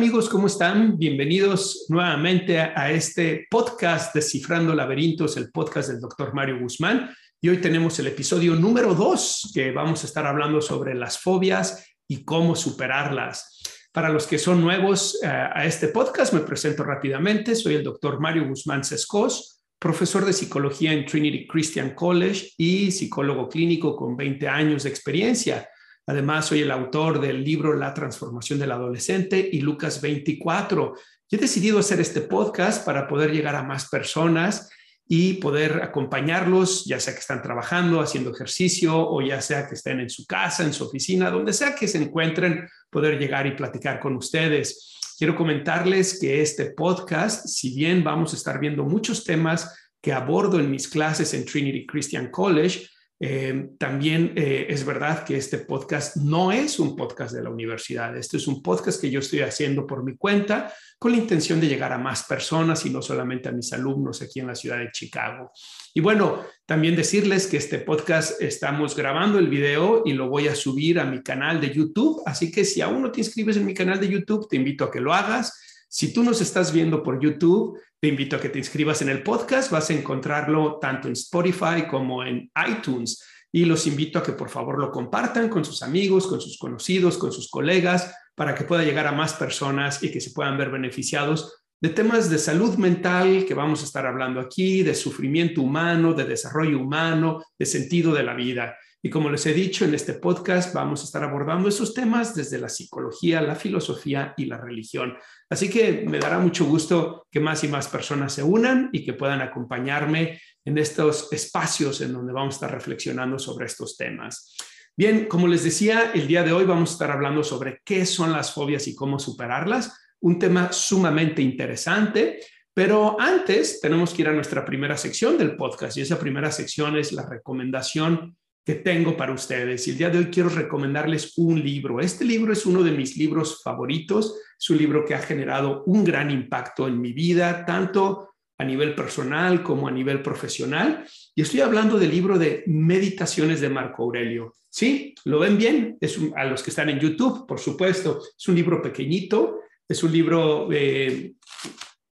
[0.00, 0.30] Amigos?
[0.30, 0.96] ¿Cómo están?
[0.96, 7.14] Bienvenidos nuevamente a, este podcast Descifrando Laberintos, el podcast del doctor Mario Guzmán.
[7.38, 11.84] Y hoy tenemos el episodio número dos, que vamos a estar hablando sobre las fobias
[12.08, 13.60] y cómo superarlas.
[13.92, 17.54] Para los que son nuevos eh, a este podcast, me presento rápidamente.
[17.54, 23.50] Soy el doctor Mario Guzmán Sescos, profesor de psicología en Trinity Christian College y psicólogo
[23.50, 25.68] clínico con 20 años de experiencia.
[26.10, 30.94] Además, soy el autor del libro La transformación del adolescente y Lucas 24.
[30.96, 34.68] Yo he decidido hacer este podcast para poder llegar a más personas
[35.06, 40.00] y poder acompañarlos, ya sea que están trabajando, haciendo ejercicio o ya sea que estén
[40.00, 44.00] en su casa, en su oficina, donde sea que se encuentren, poder llegar y platicar
[44.00, 44.98] con ustedes.
[45.16, 50.58] Quiero comentarles que este podcast, si bien vamos a estar viendo muchos temas que abordo
[50.58, 52.88] en mis clases en Trinity Christian College,
[53.22, 58.16] eh, también eh, es verdad que este podcast no es un podcast de la universidad.
[58.16, 61.68] Este es un podcast que yo estoy haciendo por mi cuenta con la intención de
[61.68, 64.90] llegar a más personas y no solamente a mis alumnos aquí en la ciudad de
[64.90, 65.52] Chicago.
[65.92, 70.54] Y bueno, también decirles que este podcast estamos grabando el video y lo voy a
[70.54, 72.22] subir a mi canal de YouTube.
[72.24, 74.90] Así que si aún no te inscribes en mi canal de YouTube, te invito a
[74.90, 75.86] que lo hagas.
[75.90, 79.22] Si tú nos estás viendo por YouTube, te invito a que te inscribas en el
[79.22, 79.70] podcast.
[79.70, 83.22] Vas a encontrarlo tanto en Spotify como en iTunes.
[83.52, 87.18] Y los invito a que por favor lo compartan con sus amigos, con sus conocidos,
[87.18, 90.70] con sus colegas, para que pueda llegar a más personas y que se puedan ver
[90.70, 96.12] beneficiados de temas de salud mental que vamos a estar hablando aquí, de sufrimiento humano,
[96.12, 98.76] de desarrollo humano, de sentido de la vida.
[99.02, 102.58] Y como les he dicho en este podcast, vamos a estar abordando esos temas desde
[102.58, 105.16] la psicología, la filosofía y la religión.
[105.50, 109.14] Así que me dará mucho gusto que más y más personas se unan y que
[109.14, 114.56] puedan acompañarme en estos espacios en donde vamos a estar reflexionando sobre estos temas.
[114.96, 118.32] Bien, como les decía, el día de hoy vamos a estar hablando sobre qué son
[118.32, 122.40] las fobias y cómo superarlas, un tema sumamente interesante.
[122.72, 126.96] Pero antes tenemos que ir a nuestra primera sección del podcast y esa primera sección
[126.96, 128.36] es la recomendación
[128.76, 129.86] tengo para ustedes.
[129.86, 132.00] Y el día de hoy quiero recomendarles un libro.
[132.00, 134.38] Este libro es uno de mis libros favoritos.
[134.58, 138.94] Es un libro que ha generado un gran impacto en mi vida, tanto a nivel
[138.94, 141.06] personal como a nivel profesional.
[141.34, 144.54] Y estoy hablando del libro de Meditaciones de Marco Aurelio.
[144.68, 145.14] ¿Sí?
[145.24, 145.98] ¿Lo ven bien?
[146.00, 148.20] Es a los que están en YouTube, por supuesto.
[148.38, 151.32] Es un libro pequeñito, es un libro eh,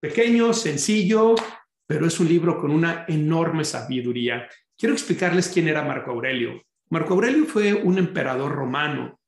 [0.00, 1.34] pequeño, sencillo,
[1.87, 4.49] pero es un libro con una enorme sabiduría.
[4.76, 6.62] Quiero explicarles quién era Marco Aurelio.
[6.91, 9.19] Marco Aurelio fue un emperador romano.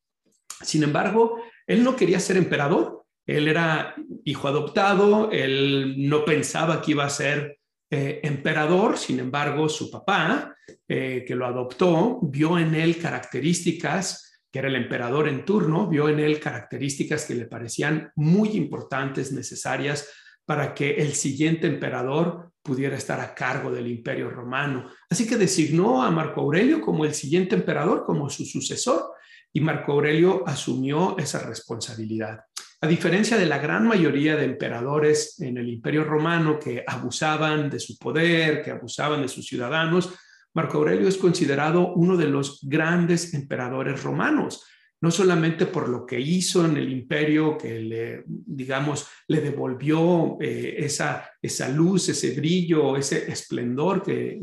[0.63, 3.05] Sin embargo, él no quería ser emperador.
[3.27, 3.95] Él era
[4.25, 7.59] hijo adoptado, él no pensaba que iba a ser
[7.91, 8.97] eh, emperador.
[8.97, 10.55] Sin embargo, su papá,
[10.87, 16.09] eh, que lo adoptó, vio en él características, que era el emperador en turno, vio
[16.09, 20.09] en él características que le parecían muy importantes, necesarias
[20.47, 24.91] para que el siguiente emperador pudiera estar a cargo del imperio romano.
[25.09, 29.13] Así que designó a Marco Aurelio como el siguiente emperador, como su sucesor,
[29.55, 32.41] y Marco Aurelio asumió esa responsabilidad.
[32.83, 37.81] A diferencia de la gran mayoría de emperadores en el imperio romano que abusaban de
[37.81, 40.13] su poder, que abusaban de sus ciudadanos,
[40.53, 44.63] Marco Aurelio es considerado uno de los grandes emperadores romanos
[45.01, 50.77] no solamente por lo que hizo en el imperio, que le, digamos, le devolvió eh,
[50.79, 54.41] esa, esa luz, ese brillo, ese esplendor que,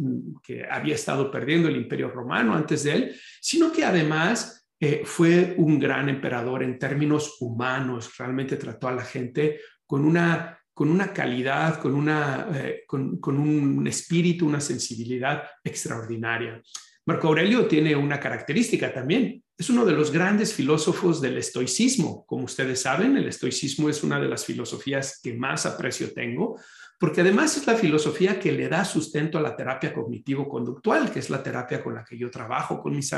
[0.70, 5.80] había estado perdiendo el imperio romano antes de él, sino que además eh, fue un
[5.80, 11.82] gran emperador en términos humanos, realmente trató a la gente con una, con una calidad,
[11.82, 16.62] con, una, eh, con un espíritu, una sensibilidad extraordinaria.
[17.08, 19.44] Marco Aurelio tiene una característica también.
[19.58, 22.26] Es uno de los grandes filósofos del estoicismo.
[22.26, 26.60] Como ustedes saben, el estoicismo es una de las filosofías que más aprecio tengo,
[27.00, 31.30] porque además es la filosofía que le da sustento a la terapia cognitivo-conductual, que es
[31.30, 33.12] la terapia con la que yo trabajo con mis,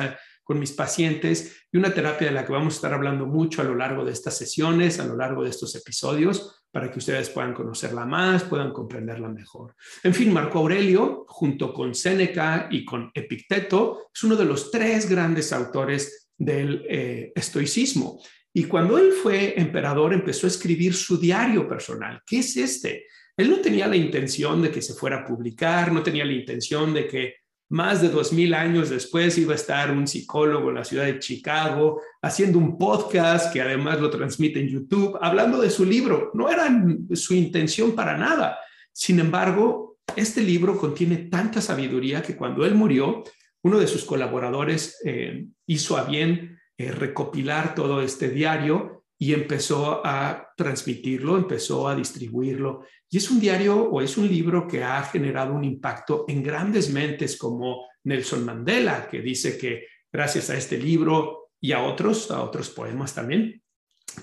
[0.44, 3.66] con mis pacientes y una terapia de la que vamos a estar hablando mucho a
[3.66, 7.56] lo largo de estas sesiones, a lo largo de estos episodios, para que ustedes puedan
[7.56, 9.76] conocerla más, puedan comprenderla mejor.
[10.04, 15.10] En fin, Marco Aurelio, junto con Séneca y con Epicteto, es uno de los tres
[15.10, 18.22] grandes autores del eh, estoicismo.
[18.54, 22.22] Y cuando él fue emperador, empezó a escribir su diario personal.
[22.26, 23.06] ¿Qué es este?
[23.36, 26.94] Él no tenía la intención de que se fuera a publicar, no tenía la intención
[26.94, 27.36] de que
[27.70, 31.20] más de dos mil años después iba a estar un psicólogo en la ciudad de
[31.20, 36.32] Chicago haciendo un podcast que además lo transmite en YouTube, hablando de su libro.
[36.34, 36.68] No era
[37.14, 38.58] su intención para nada.
[38.94, 43.24] Sin embargo, este libro contiene tanta sabiduría que cuando él murió,
[43.68, 50.06] uno de sus colaboradores eh, hizo a bien eh, recopilar todo este diario y empezó
[50.06, 52.86] a transmitirlo, empezó a distribuirlo.
[53.10, 56.92] Y es un diario o es un libro que ha generado un impacto en grandes
[56.92, 62.42] mentes como Nelson Mandela, que dice que gracias a este libro y a otros, a
[62.42, 63.62] otros poemas también,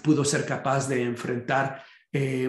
[0.03, 2.49] pudo ser capaz de enfrentar eh,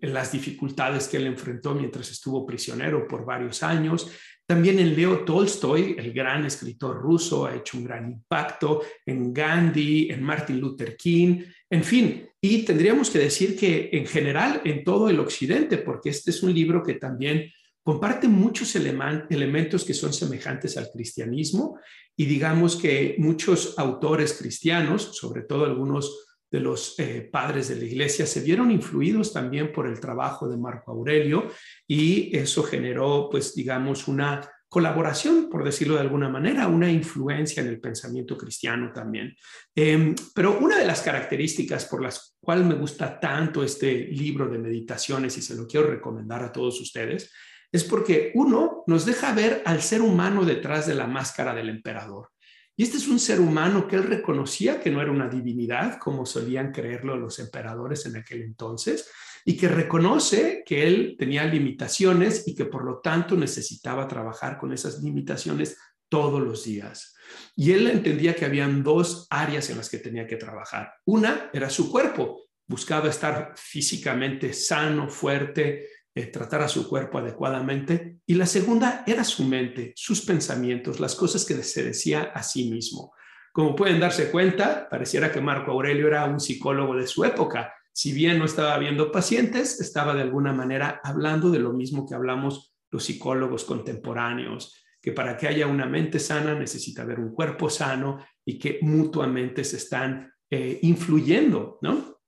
[0.00, 4.10] las dificultades que él enfrentó mientras estuvo prisionero por varios años.
[4.52, 10.10] También en Leo Tolstoy, el gran escritor ruso, ha hecho un gran impacto, en Gandhi,
[10.10, 12.28] en Martin Luther King, en fin.
[12.38, 16.52] Y tendríamos que decir que en general en todo el occidente, porque este es un
[16.52, 17.50] libro que también
[17.82, 21.78] comparte muchos elementos que son semejantes al cristianismo
[22.14, 27.84] y digamos que muchos autores cristianos, sobre todo algunos de los eh, padres de la
[27.84, 31.48] iglesia se vieron influidos también por el trabajo de Marco Aurelio
[31.88, 37.68] y eso generó, pues, digamos, una colaboración, por decirlo de alguna manera, una influencia en
[37.68, 39.34] el pensamiento cristiano también.
[39.74, 44.58] Em, pero una de las características por las cuales me gusta tanto este libro de
[44.58, 47.32] meditaciones y se lo quiero recomendar a todos ustedes,
[47.70, 52.28] es porque uno nos deja ver al ser humano detrás de la máscara del emperador.
[52.76, 56.24] Y este es un ser humano que él reconocía que no era una divinidad, como
[56.24, 59.10] solían creerlo los emperadores en aquel entonces,
[59.44, 64.72] y que reconoce que él tenía limitaciones y que por lo tanto necesitaba trabajar con
[64.72, 65.76] esas limitaciones
[66.08, 67.14] todos los días.
[67.56, 70.92] Y él entendía que habían dos áreas en las que tenía que trabajar.
[71.06, 78.18] Una era su cuerpo, buscaba estar físicamente sano, fuerte, eh, tratar a su cuerpo adecuadamente.
[78.26, 82.70] Y la segunda era su mente, sus pensamientos, las cosas que se decía a sí
[82.70, 83.12] mismo.
[83.52, 87.74] Como pueden darse cuenta, pareciera que Marco Aurelio era un psicólogo de su época.
[87.92, 92.14] Si bien no estaba viendo pacientes, estaba de alguna manera hablando de lo mismo que
[92.14, 97.68] hablamos los psicólogos contemporáneos, que para que haya una mente sana necesita haber un cuerpo
[97.68, 102.20] sano y que mutuamente se están eh, influyendo, ¿no?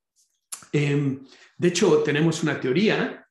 [0.73, 1.25] Em,
[1.57, 3.24] de hecho, tenemos una teoría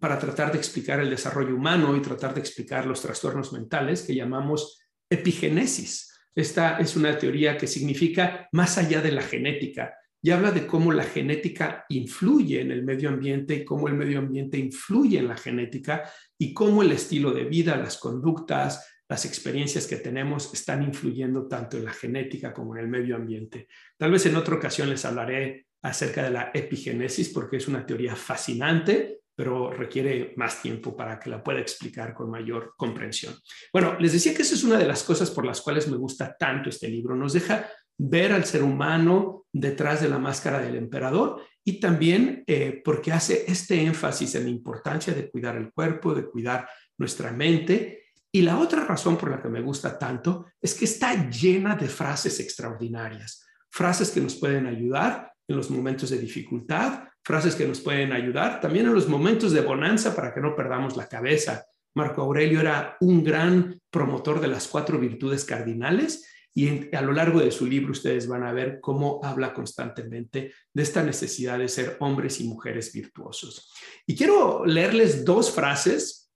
[0.00, 4.14] para tratar de explicar el desarrollo humano y tratar de explicar los trastornos mentales que
[4.14, 4.80] llamamos
[5.10, 6.12] epigenesis.
[6.34, 10.92] Esta es una teoría que significa más allá de la genética y habla de cómo
[10.92, 15.36] la genética influye en el medio ambiente y cómo el medio ambiente influye en la
[15.36, 16.02] genética
[16.38, 21.76] y cómo el estilo de vida, las conductas, las experiencias que tenemos están influyendo tanto
[21.76, 23.68] en la genética como en el medio ambiente.
[23.96, 28.16] Tal vez en otra ocasión les hablaré acerca de la epigenesis porque es una teoría
[28.16, 33.34] fascinante, pero requiere más tiempo para que la pueda explicar con mayor comprensión.
[33.72, 36.36] Bueno, les decía que esa es una de las cosas por las cuales me gusta
[36.36, 37.14] tanto este libro.
[37.14, 37.68] Nos deja
[37.98, 43.44] ver al ser humano detrás de la máscara del emperador y también eh, porque hace
[43.46, 46.68] este énfasis en la importancia de cuidar el cuerpo, de cuidar
[46.98, 48.04] nuestra mente.
[48.32, 51.88] Y la otra razón por la que me gusta tanto es que está llena de
[51.88, 57.80] frases extraordinarias, frases que nos pueden ayudar en los momentos de dificultad, frases que nos
[57.80, 61.64] pueden ayudar, también en los momentos de bonanza para que no perdamos la cabeza.
[61.94, 67.40] Marco Aurelio era un gran promotor de las cuatro virtudes cardinales y a lo largo
[67.40, 71.98] de su libro ustedes van a ver cómo habla constantemente de esta necesidad de ser
[72.00, 73.70] hombres y mujeres virtuosos.
[74.06, 76.32] Y quiero leerles dos frases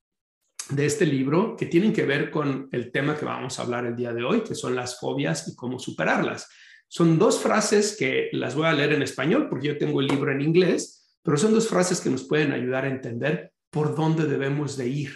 [0.68, 3.96] de este libro que tienen que ver con el tema que vamos a hablar el
[3.96, 6.48] día de hoy, que son las fobias y cómo superarlas.
[6.92, 10.32] Son dos frases que las voy a leer en español porque yo tengo el libro
[10.32, 14.76] en inglés, pero son dos frases que nos pueden ayudar a entender por dónde debemos
[14.76, 15.12] de ir,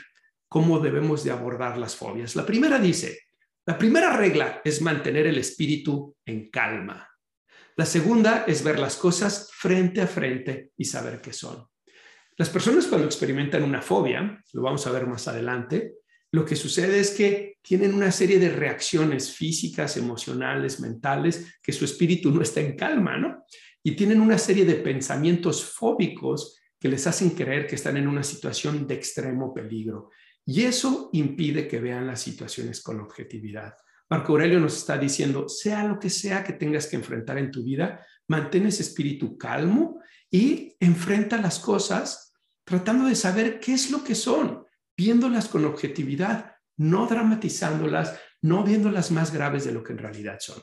[0.49, 2.37] cómo debemos de abordar las fobias.
[2.37, 3.19] La primera dice,
[3.66, 7.09] la primera regla es mantener el espíritu en calma.
[7.76, 11.66] La segunda es ver las cosas frente a frente y saber qué son.
[12.37, 15.95] Las personas cuando experimentan una fobia, lo vamos a ver más adelante,
[16.35, 21.85] lo que sucede es que tienen una serie de reacciones físicas, emocionales, mentales, que su
[21.85, 23.45] espíritu no está en calma, ¿no?
[23.85, 28.25] Y tienen una serie de pensamientos fóbicos que les hacen creer que están en una
[28.25, 30.11] situación de extremo peligro.
[30.45, 33.75] Y eso impide que vean las situaciones con objetividad.
[34.11, 37.62] Marco Aurelio nos está diciendo, sea lo que sea que tengas que enfrentar en tu
[37.62, 44.03] vida, mantén ese espíritu calmo y enfrenta las cosas tratando de saber qué es lo
[44.03, 44.63] que son,
[44.96, 50.62] viéndolas con objetividad, no dramatizándolas, no viéndolas más graves de lo que en realidad son.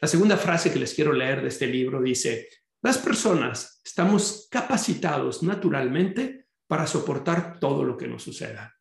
[0.00, 2.48] La segunda frase que les quiero leer de este libro dice,
[2.82, 8.74] las personas estamos capacitados naturalmente para soportar todo lo que nos suceda.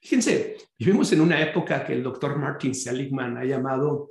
[0.00, 4.10] Fíjense, vivimos en una época que el doctor Martin Seligman ha llamado,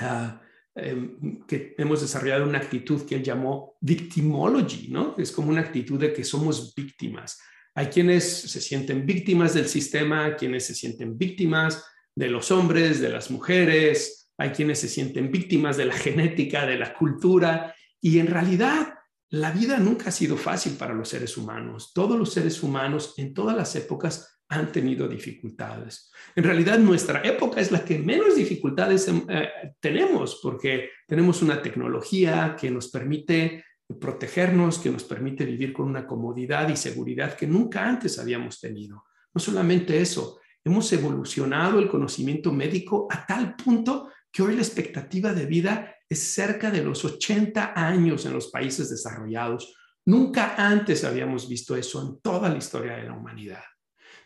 [0.00, 5.14] uh, que hemos desarrollado una actitud que él llamó victimology, ¿no?
[5.16, 7.40] Es como una actitud de que somos víctimas.
[7.74, 13.08] Hay quienes se sienten víctimas del sistema, quienes se sienten víctimas de los hombres, de
[13.08, 18.26] las mujeres, hay quienes se sienten víctimas de la genética, de la cultura, y en
[18.26, 18.94] realidad
[19.30, 21.92] la vida nunca ha sido fácil para los seres humanos.
[21.94, 26.12] Todos los seres humanos en todas las épocas han tenido dificultades.
[26.36, 29.48] En realidad nuestra época es la que menos dificultades eh,
[29.80, 33.64] tenemos porque tenemos una tecnología que nos permite
[34.00, 39.04] protegernos, que nos permite vivir con una comodidad y seguridad que nunca antes habíamos tenido.
[39.34, 45.32] No solamente eso, hemos evolucionado el conocimiento médico a tal punto que hoy la expectativa
[45.34, 49.74] de vida es cerca de los 80 años en los países desarrollados.
[50.06, 53.62] Nunca antes habíamos visto eso en toda la historia de la humanidad.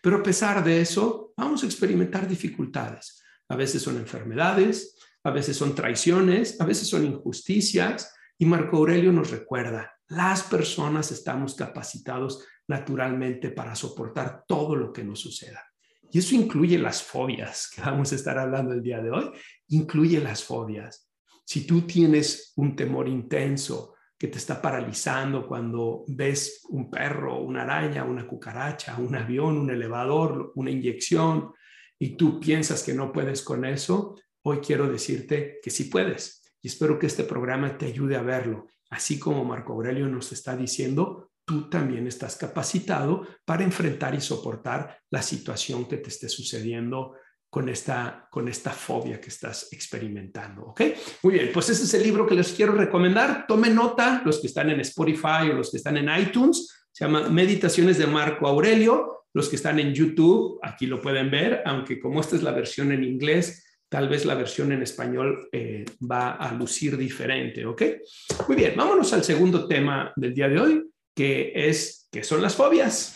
[0.01, 3.23] Pero a pesar de eso, vamos a experimentar dificultades.
[3.49, 8.15] A veces son enfermedades, a veces son traiciones, a veces son injusticias.
[8.39, 15.05] Y Marco Aurelio nos recuerda, las personas estamos capacitados naturalmente para soportar todo lo que
[15.05, 15.65] nos suceda.
[16.11, 19.31] Y eso incluye las fobias, que vamos a estar hablando el día de hoy,
[19.69, 21.09] incluye las fobias.
[21.45, 27.63] Si tú tienes un temor intenso que te está paralizando cuando ves un perro, una
[27.63, 31.53] araña, una cucaracha, un avión, un elevador, una inyección,
[31.99, 36.36] y tú piensas que no puedes con eso, hoy quiero decirte que sí puedes.
[36.67, 38.67] Espero que este programa te ayude a verlo.
[38.91, 44.99] Así como Marco Aurelio nos está diciendo, tú también estás capacitado para enfrentar y soportar
[45.11, 47.15] la situación que te esté sucediendo
[47.49, 50.63] con esta, con esta fobia que estás experimentando.
[50.63, 50.83] ¿Ok?
[51.23, 53.47] Muy bien, pues ese es el libro que les quiero recomendar.
[53.47, 56.87] Tomen nota, los que están en Spotify o los que están en iTunes.
[56.93, 59.25] Se llama Meditaciones de Marco Aurelio.
[59.33, 62.91] Los que están en YouTube, aquí lo pueden ver, aunque como esta es la versión
[62.91, 67.83] en inglés, tal vez la versión en español eh, va a lucir diferente, ¿ok?
[68.49, 72.55] Muy bien, vámonos al segundo tema del día de hoy, que es qué son las
[72.55, 73.16] fobias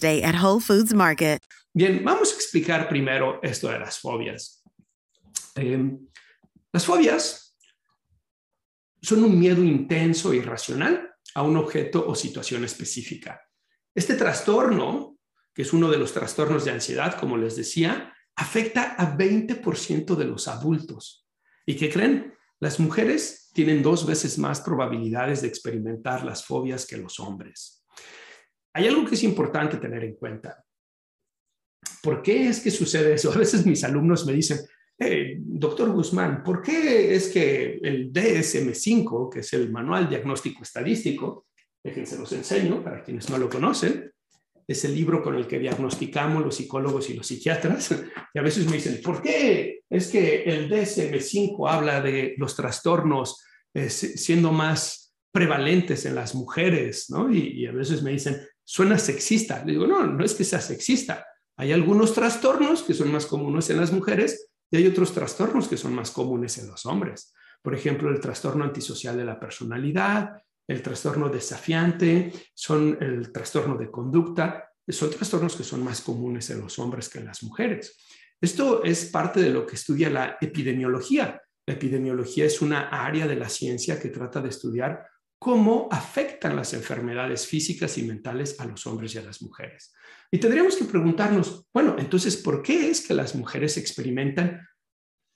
[0.00, 1.42] Day at Whole Foods Market.
[1.72, 4.62] Bien, vamos a explicar primero esto de las fobias.
[5.54, 5.98] Eh,
[6.72, 7.56] las fobias
[9.02, 13.40] son un miedo intenso e irracional a un objeto o situación específica.
[13.94, 15.18] Este trastorno,
[15.54, 20.24] que es uno de los trastornos de ansiedad, como les decía, afecta a 20% de
[20.24, 21.26] los adultos.
[21.64, 22.34] ¿Y qué creen?
[22.58, 27.75] Las mujeres tienen dos veces más probabilidades de experimentar las fobias que los hombres.
[28.76, 30.62] Hay algo que es importante tener en cuenta.
[32.02, 33.32] ¿Por qué es que sucede eso?
[33.34, 34.58] A veces mis alumnos me dicen,
[35.38, 41.46] doctor Guzmán, ¿por qué es que el DSM5, que es el Manual Diagnóstico Estadístico,
[41.82, 44.12] déjense los enseño para quienes no lo conocen,
[44.68, 47.92] es el libro con el que diagnosticamos los psicólogos y los psiquiatras,
[48.34, 53.42] y a veces me dicen, ¿por qué es que el DSM5 habla de los trastornos
[53.72, 57.32] eh, siendo más prevalentes en las mujeres, ¿no?
[57.32, 59.64] y, a veces me dicen, suena sexista.
[59.64, 61.24] Le digo, no, no es que sea sexista.
[61.56, 65.76] Hay algunos trastornos que son más comunes en las mujeres y hay otros trastornos que
[65.76, 67.32] son más comunes en los hombres.
[67.62, 73.90] Por ejemplo, el trastorno antisocial de la personalidad, el trastorno desafiante, son el trastorno de
[73.90, 77.96] conducta, son trastornos que son más comunes en los hombres que en las mujeres.
[78.40, 81.40] Esto es parte de lo que estudia la epidemiología.
[81.66, 85.06] La epidemiología es una área de la ciencia que trata de estudiar
[85.38, 89.92] cómo afectan las enfermedades físicas y mentales a los hombres y a las mujeres.
[90.30, 94.66] Y tendríamos que preguntarnos, bueno, entonces, ¿por qué es que las mujeres experimentan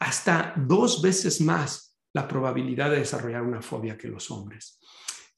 [0.01, 4.81] hasta dos veces más la probabilidad de desarrollar una fobia que los hombres?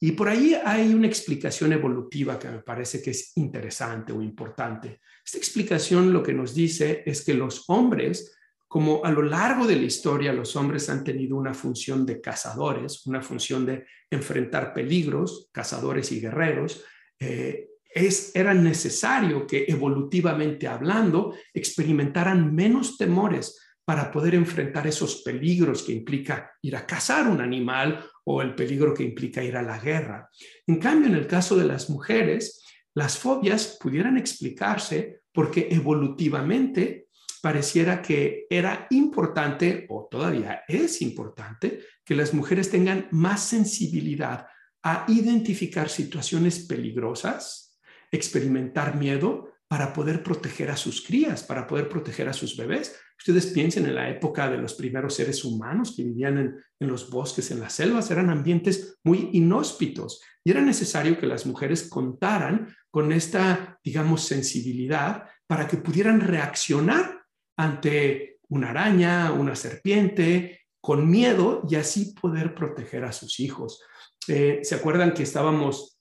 [0.01, 5.01] Y por ahí hay una explicación evolutiva que me parece que es interesante o importante.
[5.25, 8.37] Esta explicación lo que nos dice es que los hombres,
[8.73, 13.07] como a lo largo de la historia los hombres han tenido una función de cazadores,
[13.07, 16.83] una función de enfrentar peligros, cazadores y guerreros,
[17.21, 25.83] eh, es, era necesario que evolutivamente hablando experimentaran menos temores para poder enfrentar esos peligros
[25.83, 29.79] que implica ir a cazar un animal o el peligro que implica ir a la
[29.79, 30.31] guerra.
[30.67, 32.65] En cambio, en el caso de las mujeres,
[32.95, 37.02] las fobias pudieran explicarse porque evolutivamente
[37.43, 44.47] pareciera que era importante, o todavía es importante, que las mujeres tengan más sensibilidad
[44.85, 47.81] a identificar situaciones peligrosas,
[48.13, 52.95] experimentar miedo para poder proteger a sus crías, para poder proteger a sus bebés.
[53.19, 56.39] Ustedes piensen en la época de los primeros seres humanos que vivían
[56.79, 61.47] en, los bosques, en las selvas, eran ambientes muy inhóspitos y era necesario que las
[61.47, 67.22] mujeres contaran con esta, digamos, sensibilidad para que pudieran reaccionar
[67.57, 73.81] ante una araña, una serpiente, con miedo y así poder proteger a sus hijos.
[74.29, 75.93] Eh, ¿Se acuerdan que estábamos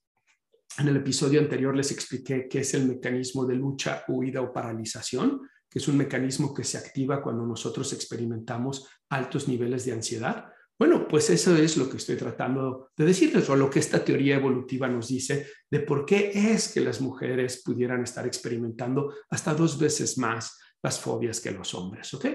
[0.78, 5.42] en el episodio anterior les expliqué qué es el mecanismo de lucha, huida o paralización,
[5.70, 10.46] que es un mecanismo que se activa cuando nosotros experimentamos altos niveles de ansiedad.
[10.78, 14.36] Bueno, pues eso es lo que estoy tratando de decirles, o lo que esta teoría
[14.36, 19.78] evolutiva nos dice de por qué es que las mujeres pudieran estar experimentando hasta dos
[19.78, 22.14] veces más las fobias que los hombres.
[22.14, 22.26] ¿Ok?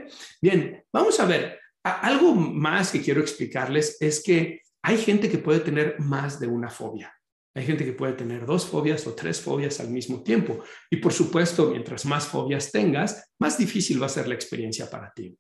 [0.40, 1.60] Bien, vamos a ver.
[1.82, 6.68] Algo más que quiero explicarles es que hay gente que puede tener más de una
[6.70, 7.12] fobia.
[7.54, 10.62] Hay gente que puede tener dos fobias o tres fobias al mismo tiempo.
[10.90, 15.10] Y por supuesto, mientras más fobias tengas, más difícil va a ser la experiencia para
[15.12, 15.36] ti.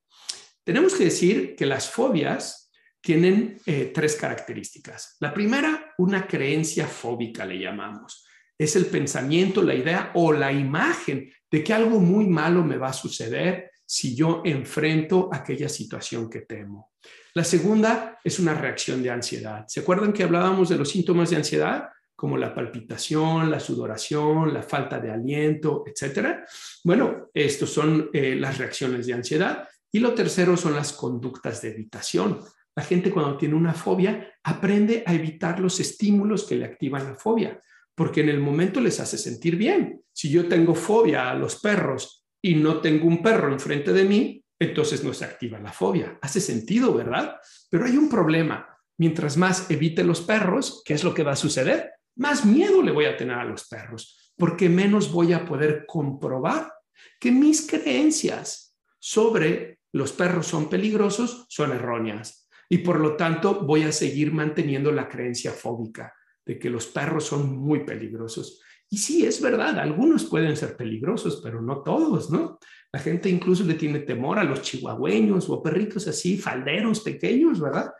[0.64, 5.16] Tenemos que decir que las fobias tienen eh, tres características.
[5.20, 8.24] La primera, una creencia fóbica le llamamos.
[8.58, 12.88] Es el pensamiento, la idea o la imagen de que algo muy malo me va
[12.88, 16.92] a suceder si yo enfrento aquella situación que temo.
[17.34, 19.64] La segunda es una reacción de ansiedad.
[19.68, 21.88] ¿Se acuerdan que hablábamos de los síntomas de ansiedad?
[22.16, 26.46] como la palpitación, la sudoración, la falta de aliento, etcétera.
[26.82, 29.68] Bueno, estos son eh, las reacciones de ansiedad.
[29.92, 32.40] Y lo tercero son las conductas de evitación.
[32.74, 37.14] La gente cuando tiene una fobia aprende a evitar los estímulos que le activan la
[37.14, 37.60] fobia,
[37.96, 40.02] porque en el momento les hace sentir bien.
[40.12, 44.44] Si yo tengo fobia a los perros y no tengo un perro enfrente de mí,
[44.58, 46.16] entonces no se activa la fobia.
[46.22, 47.36] Hace sentido, ¿verdad?
[47.68, 48.68] Pero hay un problema.
[48.98, 51.96] Mientras más evite los perros, ¿qué es lo que va a suceder?
[52.16, 56.72] más miedo le voy a tener a los perros, porque menos voy a poder comprobar
[57.20, 62.48] que mis creencias sobre los perros son peligrosos son erróneas.
[62.68, 66.12] Y por lo tanto voy a seguir manteniendo la creencia fóbica
[66.46, 68.62] de que los perros son muy peligrosos.
[68.88, 72.58] Y sí, es verdad, algunos pueden ser peligrosos, pero no todos, ¿no?
[72.92, 77.92] La gente incluso le tiene temor a los chihuahueños o perritos así, falderos pequeños, ¿verdad?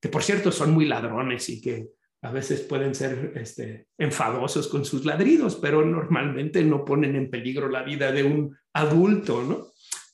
[0.00, 1.88] Que por cierto son muy ladrones y que
[2.20, 7.68] a veces pueden ser este, enfadosos con sus ladridos, pero normalmente no ponen en peligro
[7.68, 9.68] la vida de un adulto, ¿no?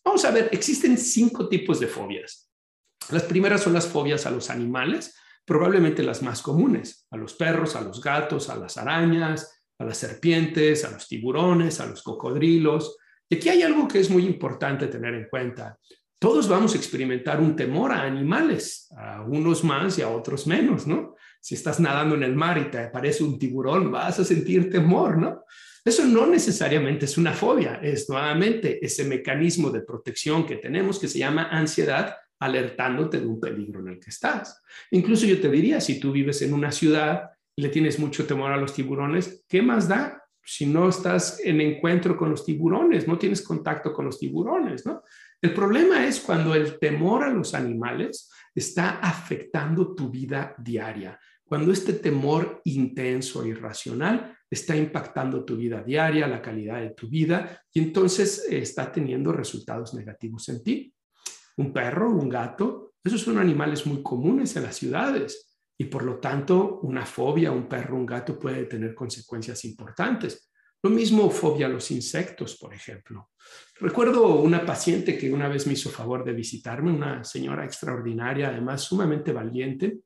[0.04, 2.50] Vamos a ver, existen cinco tipos de fobias.
[3.10, 5.14] Las primeras son las fobias a los animales,
[5.50, 9.98] probablemente las más comunes, a los perros, a los gatos, a las arañas, a las
[9.98, 12.96] serpientes, a los tiburones, a los cocodrilos.
[13.28, 15.76] Y aquí hay algo que es muy importante tener en cuenta.
[16.20, 20.86] Todos vamos a experimentar un temor a animales, a unos más y a otros menos,
[20.86, 21.16] ¿no?
[21.40, 25.18] Si estás nadando en el mar y te aparece un tiburón, vas a sentir temor,
[25.18, 25.42] ¿no?
[25.84, 31.08] Eso no necesariamente es una fobia, es nuevamente ese mecanismo de protección que tenemos que
[31.08, 34.62] se llama ansiedad alertándote de un peligro en el que estás.
[34.90, 38.50] Incluso yo te diría, si tú vives en una ciudad y le tienes mucho temor
[38.50, 43.18] a los tiburones, ¿qué más da si no estás en encuentro con los tiburones, no
[43.18, 45.02] tienes contacto con los tiburones, ¿no?
[45.40, 51.18] El problema es cuando el temor a los animales está afectando tu vida diaria
[51.50, 57.08] cuando este temor intenso e irracional está impactando tu vida diaria, la calidad de tu
[57.08, 60.94] vida, y entonces eh, está teniendo resultados negativos en ti.
[61.60, 66.18] Un perro, un gato, esos son animales muy comunes en las ciudades y por lo
[66.18, 70.50] tanto una fobia un perro, un gato puede tener consecuencias importantes.
[70.82, 73.32] Lo mismo fobia a los insectos, por ejemplo.
[73.78, 78.80] Recuerdo una paciente que una vez me hizo favor de visitarme, una señora extraordinaria, además
[78.80, 80.00] sumamente valiente,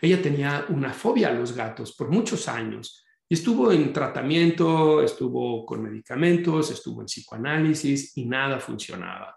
[0.00, 5.66] ella tenía una fobia a los gatos por muchos años y estuvo en tratamiento, estuvo
[5.66, 9.35] con medicamentos, estuvo en psicoanálisis y nada funcionaba.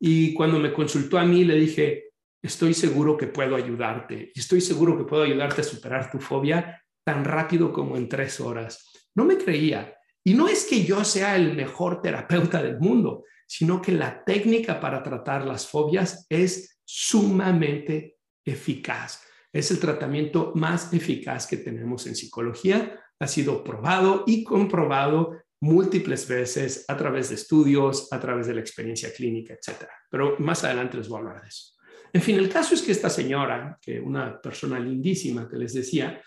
[0.00, 4.96] Y cuando me consultó a mí, le dije, estoy seguro que puedo ayudarte estoy seguro
[4.96, 8.90] que puedo ayudarte a superar tu fobia tan rápido como en tres horas.
[9.14, 9.94] No me creía.
[10.24, 14.80] Y no es que yo sea el mejor terapeuta del mundo, sino que la técnica
[14.80, 19.22] para tratar las fobias es sumamente eficaz.
[19.52, 23.00] Es el tratamiento más eficaz que tenemos en psicología.
[23.18, 28.60] Ha sido probado y comprobado múltiples veces a través de estudios, a través de la
[28.60, 29.86] experiencia clínica, etc.
[30.10, 31.74] Pero más adelante les voy a hablar de eso.
[32.12, 36.20] En fin, el caso es que esta señora, que una persona lindísima que les decía,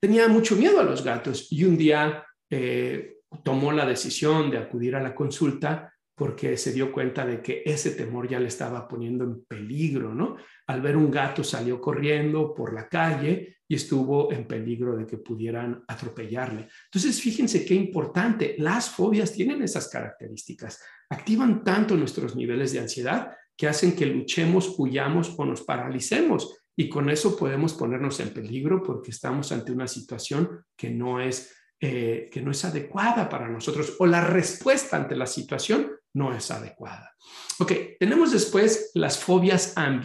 [0.00, 4.94] tenía mucho miedo a los gatos y un día eh, tomó la decisión de acudir
[4.96, 5.91] a la consulta
[6.22, 10.36] porque se dio cuenta de que ese temor ya le estaba poniendo en peligro, ¿no?
[10.68, 15.18] Al ver un gato salió corriendo por la calle y estuvo en peligro de que
[15.18, 16.68] pudieran atropellarle.
[16.84, 20.80] Entonces, fíjense qué importante, las fobias tienen esas características,
[21.10, 26.88] activan tanto nuestros niveles de ansiedad que hacen que luchemos, huyamos o nos paralicemos y
[26.88, 31.52] con eso podemos ponernos en peligro porque estamos ante una situación que no es
[31.84, 36.50] eh, que no es adecuada para nosotros o la respuesta ante la situación no es
[36.50, 37.12] adecuada.
[37.58, 39.98] Ok, tenemos después las fobias a,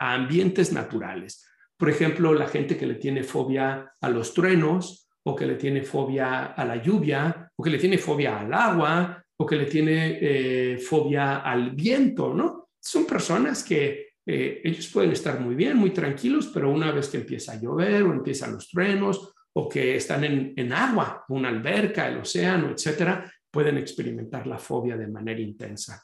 [0.00, 1.44] ambientes naturales.
[1.76, 5.82] Por ejemplo, la gente que le tiene fobia a los truenos o que le tiene
[5.82, 10.18] fobia a la lluvia o que le tiene fobia al agua o que le tiene
[10.20, 12.70] eh, fobia al viento, ¿no?
[12.80, 17.18] Son personas que eh, ellos pueden estar muy bien, muy tranquilos, pero una vez que
[17.18, 22.18] empieza a llover o empiezan los truenos o que están en, agua, una alberca, el
[22.18, 26.02] océano, etcétera, pueden experimentar la fobia de manera intensa.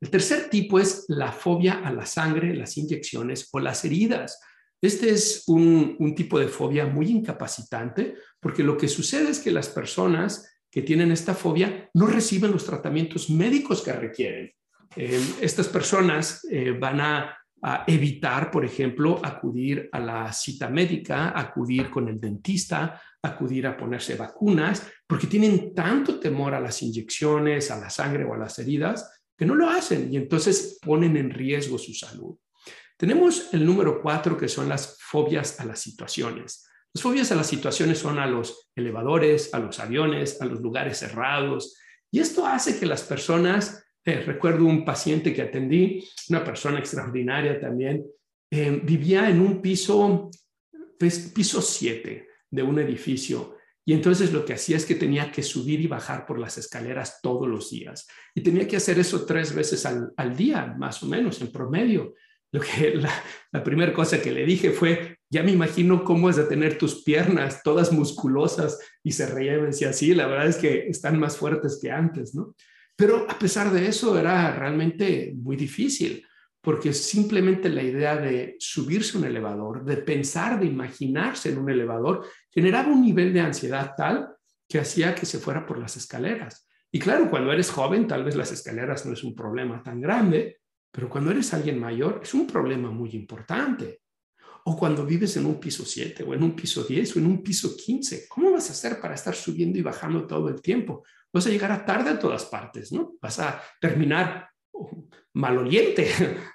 [0.00, 4.40] El tercer tipo es la fobia a la sangre, las inyecciones o las heridas.
[4.80, 9.68] Este es un, tipo de fobia muy incapacitante porque lo que sucede es que las
[9.68, 14.50] personas que tienen esta fobia no reciben los tratamientos médicos que requieren.
[14.96, 21.38] Eh, estas personas eh, van a a evitar, por ejemplo, acudir a la cita médica,
[21.38, 27.70] acudir con el dentista, acudir a ponerse vacunas, porque tienen tanto temor a las inyecciones,
[27.70, 31.30] a la sangre o a las heridas, que no lo hacen y entonces ponen en
[31.30, 32.36] riesgo su salud.
[32.96, 36.66] Tenemos el número cuatro, que son las fobias a las situaciones.
[36.92, 40.98] Las fobias a las situaciones son a los elevadores, a los aviones, a los lugares
[40.98, 41.76] cerrados,
[42.10, 47.60] y esto hace que las personas eh, recuerdo un paciente que atendí, una persona extraordinaria
[47.60, 48.04] también,
[48.50, 50.30] eh, vivía en un piso,
[50.98, 53.56] pues, piso 7 de un edificio.
[53.84, 57.20] Y entonces lo que hacía es que tenía que subir y bajar por las escaleras
[57.22, 58.06] todos los días.
[58.34, 62.14] Y tenía que hacer eso tres veces al, día, más o menos, en promedio.
[62.52, 62.94] Lo que
[63.52, 67.02] la, primera cosa que le dije fue, ya me imagino cómo es de tener tus
[67.02, 71.36] piernas todas musculosas y se reía y decía, sí, la verdad es que están más
[71.36, 72.54] fuertes que antes, ¿no?
[72.96, 76.24] Pero a pesar de eso era realmente muy difícil,
[76.60, 81.70] porque simplemente la idea de subirse a un elevador, de pensar, de imaginarse en un
[81.70, 84.28] elevador, generaba un nivel de ansiedad tal
[84.68, 86.68] que hacía que se fuera por las escaleras.
[86.90, 90.60] Y claro, cuando eres joven, tal vez las escaleras no es un problema tan grande,
[90.92, 94.02] pero cuando eres alguien mayor es un problema muy importante.
[94.64, 97.42] O cuando vives en un piso 7 o en un piso 10 o en un
[97.42, 101.02] piso 15, ¿cómo vas a hacer para estar subiendo y bajando todo el tiempo?
[101.32, 103.14] Vas a llegar tarde a todas partes, ¿no?
[103.20, 104.48] Vas a terminar
[105.34, 106.10] maloliente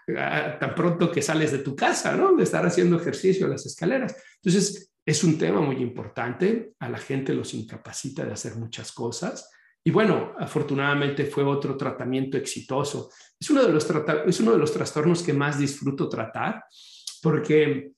[0.60, 2.36] tan pronto que sales de tu casa, ¿no?
[2.36, 4.16] De estar haciendo ejercicio en las escaleras.
[4.36, 6.74] Entonces, es un tema muy importante.
[6.80, 9.50] A la gente los incapacita de hacer muchas cosas.
[9.84, 13.10] Y bueno, afortunadamente fue otro tratamiento exitoso.
[13.40, 13.88] Es uno de los,
[14.28, 16.64] es uno de los trastornos que más disfruto tratar
[17.24, 17.94] porque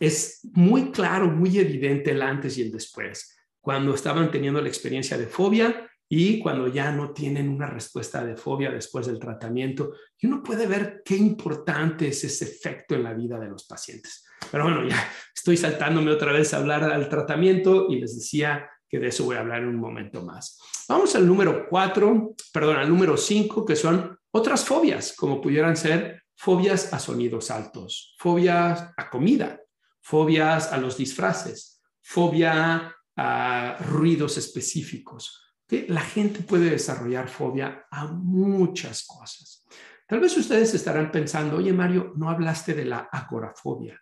[0.00, 3.35] es muy claro, muy evidente el antes y el después
[3.66, 8.36] cuando estaban teniendo la experiencia de fobia y cuando ya no tienen una respuesta de
[8.36, 9.92] fobia después del tratamiento.
[10.16, 14.24] Y uno puede ver qué importante es ese efecto en la vida de los pacientes.
[14.52, 19.00] Pero bueno, ya estoy saltándome otra vez a hablar del tratamiento y les decía que
[19.00, 20.60] de eso voy a hablar en un momento más.
[20.88, 26.22] Vamos al número cuatro, perdón, al número cinco, que son otras fobias, como pudieran ser
[26.36, 29.60] fobias a sonidos altos, fobias a comida,
[30.02, 35.42] fobias a los disfraces, fobia a ruidos específicos.
[35.66, 39.66] que La gente puede desarrollar fobia a muchas cosas.
[40.06, 44.00] Tal vez ustedes estarán pensando, oye Mario, no hablaste de la agorafobia.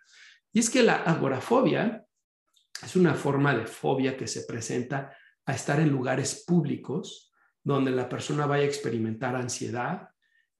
[0.51, 2.05] Y es que la agorafobia
[2.83, 8.07] es una forma de fobia que se presenta a estar en lugares públicos donde la
[8.07, 10.09] persona vaya a experimentar ansiedad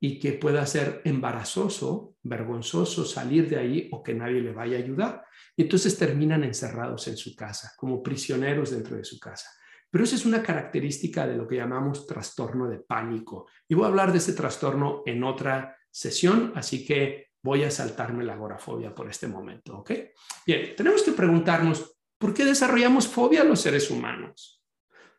[0.06, 4.82] y que pueda ser embarazoso, vergonzoso salir de ahí o que nadie le vaya a
[4.82, 5.26] ayudar.
[5.58, 9.50] Y entonces terminan encerrados en su casa, como prisioneros dentro de su casa.
[9.90, 13.48] Pero esa es una característica de lo que llamamos trastorno de pánico.
[13.68, 18.24] Y voy a hablar de ese trastorno en otra sesión, así que voy a saltarme
[18.24, 19.92] la agorafobia por este momento, ¿ok?
[20.46, 24.62] Bien, tenemos que preguntarnos, ¿por qué desarrollamos fobia los seres humanos?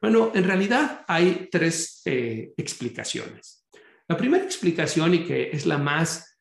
[0.00, 3.65] Bueno, en realidad hay tres eh, explicaciones.
[4.08, 6.38] La primera explicación, y que es la más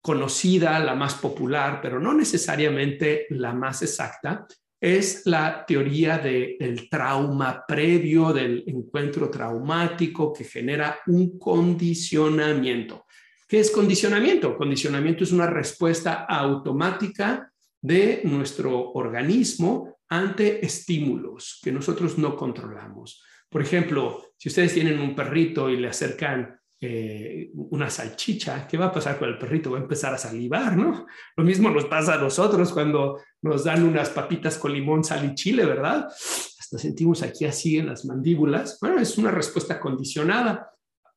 [0.00, 4.46] conocida, la más popular, pero no necesariamente la más exacta,
[4.80, 13.06] es la teoría del trauma previo, del encuentro traumático que genera un condicionamiento.
[13.48, 14.56] ¿Qué es condicionamiento?
[14.58, 17.50] Condicionamiento es una respuesta automática
[17.80, 23.22] de nuestro organismo ante estímulos que nosotros no controlamos.
[23.48, 28.86] Por ejemplo, si ustedes tienen un perrito y le acercan eh, una salchicha, ¿qué va
[28.86, 29.70] a pasar con el perrito?
[29.70, 31.06] Va a empezar a salivar, ¿no?
[31.36, 35.34] Lo mismo nos pasa a nosotros cuando nos dan unas papitas con limón, sal y
[35.34, 36.06] chile, ¿verdad?
[36.06, 38.78] Hasta sentimos aquí así en las mandíbulas.
[38.80, 40.74] Bueno, es una respuesta condicionada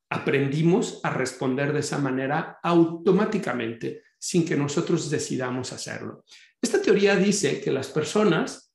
[0.10, 6.24] aprendimos a responder de esa manera automáticamente sin que nosotros decidamos hacerlo.
[6.62, 8.74] Esta teoría dice que las personas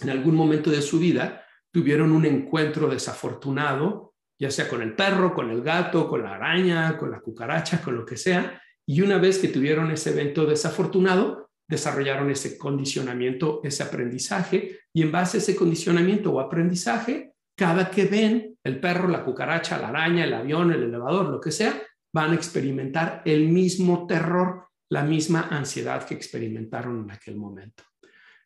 [0.00, 4.07] en algún momento de su vida tuvieron un encuentro desafortunado,
[4.38, 7.96] ya sea con el perro, con el gato, con la araña, con la cucaracha, con
[7.96, 13.82] lo que sea, y una vez que tuvieron ese evento desafortunado, desarrollaron ese condicionamiento, ese
[13.82, 19.24] aprendizaje, y en base a ese condicionamiento o aprendizaje, cada que ven el perro, la
[19.24, 21.82] cucaracha, la araña, el avión, el elevador, lo que sea,
[22.14, 27.82] van a experimentar el mismo terror, la misma ansiedad que experimentaron en aquel momento.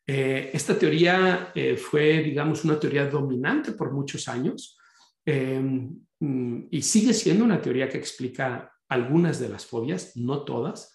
[0.04, 4.78] Eh, esta teoría eh, fue, digamos, una teoría dominante por muchos años
[5.24, 10.94] em, mm, y sigue siendo una teoría que explica algunas de las fobias, no todas.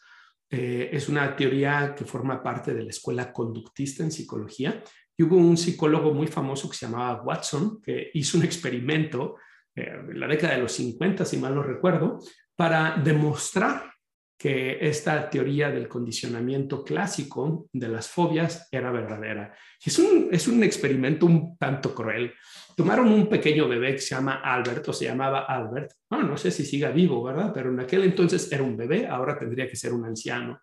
[0.49, 4.81] Eh, es una teoría que forma parte de la escuela conductista en psicología
[5.17, 9.35] y hubo un psicólogo muy famoso que se llamaba Watson, que hizo un experimento
[9.75, 12.19] eh, en la década de los 50, si mal no recuerdo,
[12.55, 13.91] para demostrar
[14.37, 19.55] que esta teoría del condicionamiento clásico de las fobias era verdadera.
[19.83, 22.33] Es un, es un experimento un tanto cruel.
[22.75, 25.91] Tomaron un pequeño bebé que se llama Albert, o se llamaba Albert.
[26.11, 27.51] no sé si siga vivo, ¿verdad?
[27.51, 30.61] Pero en aquel entonces era un bebé, ahora tendría que ser un anciano.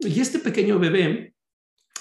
[0.00, 1.34] Y este pequeño bebé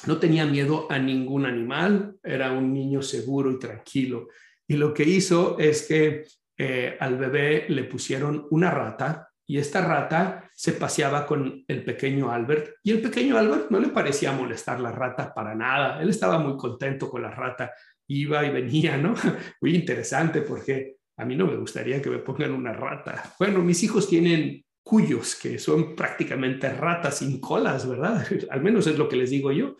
[0.07, 4.27] no tenía miedo a ningún animal, era un niño seguro y tranquilo.
[4.67, 6.23] Y lo que hizo es que
[6.57, 12.31] eh, al bebé le pusieron una rata y esta rata se paseaba con el pequeño
[12.31, 16.01] Albert y el pequeño Albert no le parecía molestar la rata para nada.
[16.01, 17.73] Él estaba muy contento con la rata,
[18.07, 19.13] iba y venía, ¿no?
[19.59, 23.35] Muy interesante porque a mí no me gustaría que me pongan una rata.
[23.37, 28.25] Bueno, mis hijos tienen cuyos, que son prácticamente ratas sin colas, ¿verdad?
[28.51, 29.75] Al menos es lo que les digo yo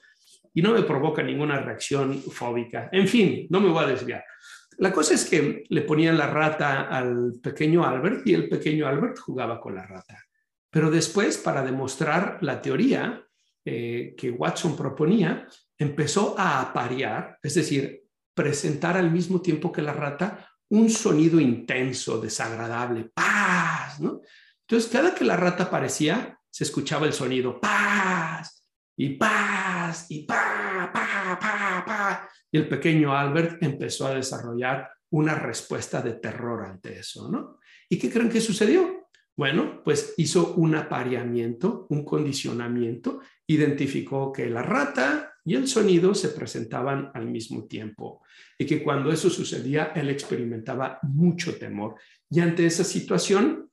[0.54, 2.90] y no me provoca ninguna reacción fóbica.
[2.92, 4.26] En fin, no me voy a desviar.
[4.78, 9.20] La cosa es que le ponían la rata al pequeño Albert y el pequeño Albert
[9.20, 10.18] jugaba con la rata.
[10.70, 13.24] Pero después, para demostrar la teoría
[13.66, 18.04] eh, que Watson proponía, empezó a aparear, es decir,
[18.34, 24.22] presentar al mismo tiempo que la rata un sonido intenso, desagradable, paz, ¿no?
[24.62, 30.90] Entonces, cada que la rata aparecía, se escuchaba el sonido, paz, y paz, y pa,
[30.94, 32.30] pa, pa, pa.
[32.52, 37.60] Y el pequeño Albert empezó a desarrollar una respuesta de terror ante eso, ¿no?
[37.90, 39.10] ¿Y qué creen que sucedió?
[39.36, 46.30] Bueno, pues hizo un apareamiento, un condicionamiento, identificó que la rata y el sonido se
[46.30, 48.22] presentaban al mismo tiempo
[48.58, 51.96] y que cuando eso sucedía, él experimentaba mucho temor.
[52.30, 53.70] Y ante esa situación,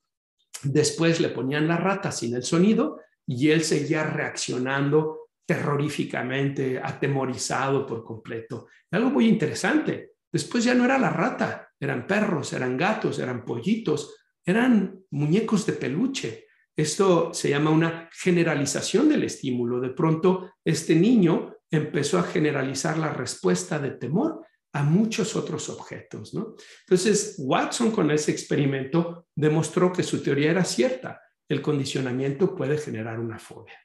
[0.62, 8.04] después le ponían la rata sin el sonido y él seguía reaccionando terroríficamente, atemorizado por
[8.04, 8.66] completo.
[8.90, 10.12] Algo muy interesante.
[10.30, 15.72] Después ya no era la rata, eran perros, eran gatos, eran pollitos, eran muñecos de
[15.72, 16.44] peluche.
[16.76, 19.80] Esto se llama una generalización del estímulo.
[19.80, 26.34] De pronto, este niño empezó a generalizar la respuesta de temor a muchos otros objetos.
[26.34, 33.18] Entonces, Watson con ese experimento demostró que su teoría era cierta el condicionamiento puede generar
[33.18, 33.80] una fobia.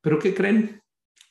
[0.00, 0.80] Pero ¿qué creen?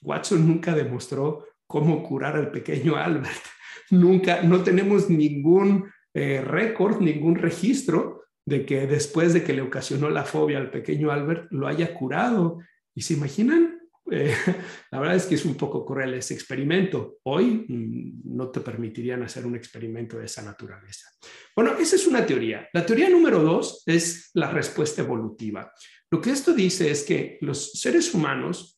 [0.08, 3.36] Watson nunca demostró cómo curar al pequeño Albert.
[3.90, 10.10] Nunca, no tenemos ningún eh, récord, ningún registro de que después de que le ocasionó
[10.10, 12.60] la fobia al pequeño Albert lo haya curado.
[12.96, 13.74] ¿Y se imaginan?
[14.10, 14.34] Eh,
[14.90, 17.18] la verdad es que es un poco cruel ese experimento.
[17.24, 21.10] Hoy mm, no te permitirían hacer un experimento de esa naturaleza.
[21.54, 22.70] Bueno, esa es una teoría.
[22.72, 25.74] La teoría número dos es la respuesta evolutiva.
[26.10, 28.77] Lo que esto dice es que los seres humanos,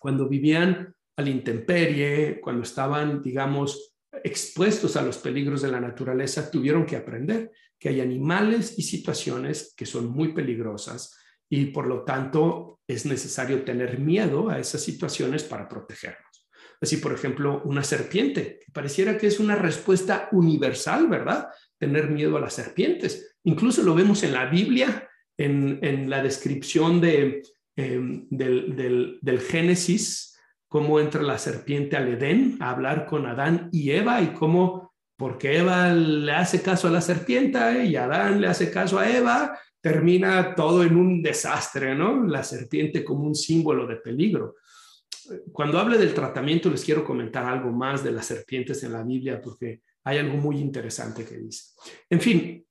[0.00, 6.86] cuando vivían al intemperie, cuando estaban, digamos, expuestos a los peligros de la naturaleza, tuvieron
[6.86, 11.16] que aprender que hay animales y situaciones que son muy peligrosas
[11.48, 16.48] y por lo tanto es necesario tener miedo a esas situaciones para protegernos.
[16.80, 21.48] Así, por ejemplo, una serpiente, que pareciera que es una respuesta universal, ¿verdad?
[21.78, 23.36] Tener miedo a las serpientes.
[23.44, 27.42] Incluso lo vemos en la Biblia, en, la descripción de,
[27.80, 30.38] em, del, del Génesis,
[30.68, 35.58] cómo entra la serpiente al Edén a hablar con Adán y Eva y cómo, porque
[35.58, 40.54] Eva le hace caso a la serpiente y Adán le hace caso a Eva, termina
[40.54, 42.24] todo en un desastre, ¿no?
[42.24, 44.54] La serpiente como un símbolo de peligro.
[45.52, 49.40] Cuando hable del tratamiento les quiero comentar algo más de las serpientes en la Biblia
[49.40, 51.72] porque hay algo muy interesante que dice.
[52.08, 52.66] En fin,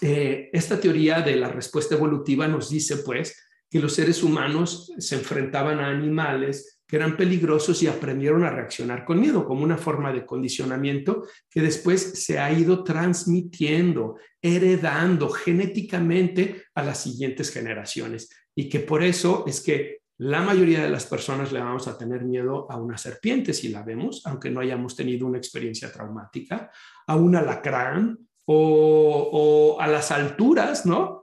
[0.00, 5.16] eh, esta teoría de la respuesta evolutiva nos dice pues que los seres humanos se
[5.16, 10.10] enfrentaban a animales que eran peligrosos y aprendieron a reaccionar con miedo como una forma
[10.10, 18.70] de condicionamiento que después se ha ido transmitiendo, heredando genéticamente a las siguientes generaciones y
[18.70, 22.66] que por eso es que la mayoría de las personas le vamos a tener miedo
[22.70, 26.70] a una serpiente si la vemos, aunque no hayamos tenido una experiencia traumática,
[27.06, 31.17] a un alacrán o, a las alturas, ¿no?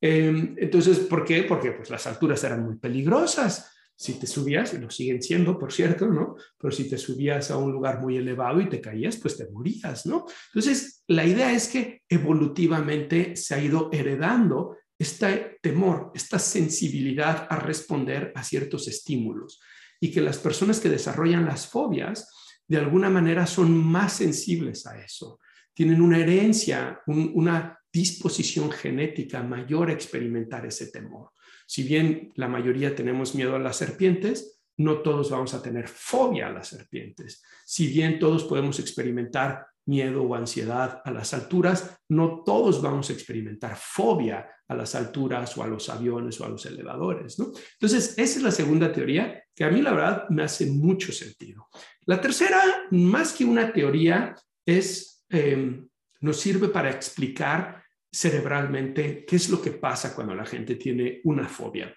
[0.00, 1.42] Em, entonces, ¿por qué?
[1.42, 5.74] Porque pues, las alturas eran muy peligrosas si te subías, y lo siguen siendo, por
[5.74, 6.34] cierto, ¿no?
[6.56, 10.06] Pero si te subías a un lugar muy elevado y te caías, pues te morías,
[10.06, 10.24] ¿no?
[10.54, 17.56] Entonces, la idea es que evolutivamente se ha ido heredando este temor, esta sensibilidad a
[17.56, 19.60] responder a ciertos estímulos
[20.00, 22.26] y que las personas que desarrollan las fobias,
[22.66, 25.40] de alguna manera, son más sensibles a eso.
[25.74, 31.30] Tienen una herencia, una disposición genética mayor a experimentar ese temor.
[31.66, 36.48] Si bien la mayoría tenemos miedo a las serpientes, no todos vamos a tener fobia
[36.48, 37.42] a las serpientes.
[37.66, 43.12] Si bien todos podemos experimentar miedo o ansiedad a las alturas, no todos vamos a
[43.12, 47.38] experimentar fobia a las alturas o a los aviones o a los elevadores.
[47.38, 51.68] Entonces, esa es la segunda teoría que a mí la verdad me hace mucho sentido.
[52.06, 55.82] La tercera, más que una teoría, es, eh,
[56.20, 57.79] nos sirve para explicar
[58.12, 61.94] cerebralmente qué es lo que pasa cuando la gente tiene una fobia.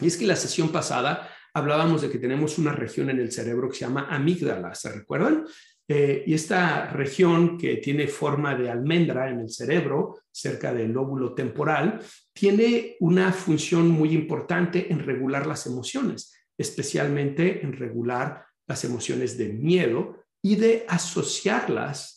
[0.00, 3.68] Y es que la sesión pasada hablábamos de que tenemos una región en el cerebro
[3.68, 5.46] que se llama amígdala, ¿se recuerdan?
[5.88, 11.32] Eh, y esta región que tiene forma de almendra en el cerebro, cerca del lóbulo
[11.32, 12.00] temporal,
[12.32, 19.48] tiene una función muy importante en regular las emociones, especialmente en regular las emociones de
[19.52, 22.15] miedo y de asociarlas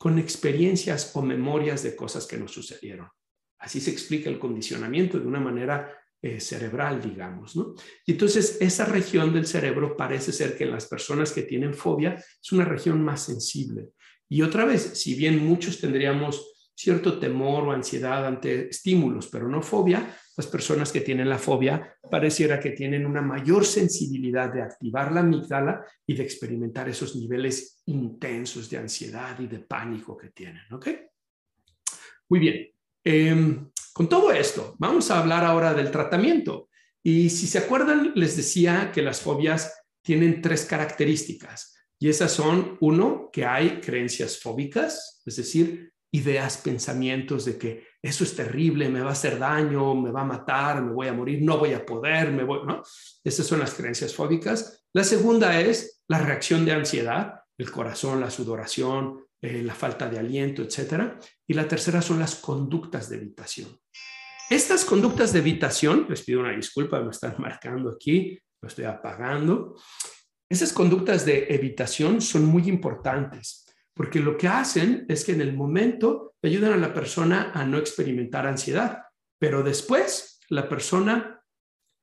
[0.00, 3.06] con experiencias o memorias de cosas que nos sucedieron.
[3.58, 7.54] Así se explica el condicionamiento de una manera eh, cerebral, digamos.
[8.06, 12.14] Y entonces esa región del cerebro parece ser que en las personas que tienen fobia
[12.14, 13.90] es una región más sensible.
[14.26, 19.60] Y otra vez, si bien muchos tendríamos cierto temor o ansiedad ante estímulos, pero no
[19.60, 25.12] fobia, las personas que tienen la fobia pareciera que tienen una mayor sensibilidad de activar
[25.12, 30.62] la amígdala y de experimentar esos niveles intensos de ansiedad y de pánico que tienen.
[30.72, 30.88] ¿Ok?
[32.30, 32.70] Muy bien.
[33.04, 36.70] Em, con todo esto, vamos a hablar ahora del tratamiento.
[37.02, 41.76] Y si se acuerdan, les decía que las fobias tienen tres características.
[41.98, 48.24] Y esas son, uno, que hay creencias fóbicas, es decir, ideas, pensamientos de que eso
[48.24, 51.42] es terrible, me va a hacer daño, me va a matar, me voy a morir,
[51.42, 52.82] no voy a poder, me voy, ¿no?
[53.22, 54.84] Esas son las creencias fóbicas.
[54.94, 60.18] La segunda es la reacción de ansiedad, el corazón, la sudoración, eh, la falta de
[60.18, 61.18] aliento, etcétera.
[61.46, 63.78] Y la tercera son las conductas de evitación.
[64.48, 69.76] Estas conductas de evitación, les pido una disculpa, me están marcando aquí, lo estoy apagando.
[70.48, 73.66] Esas conductas de evitación son muy importantes
[74.00, 77.78] porque lo que hacen es que en el momento ayudan a la persona a no
[77.78, 79.04] experimentar ansiedad,
[79.38, 81.42] pero después la persona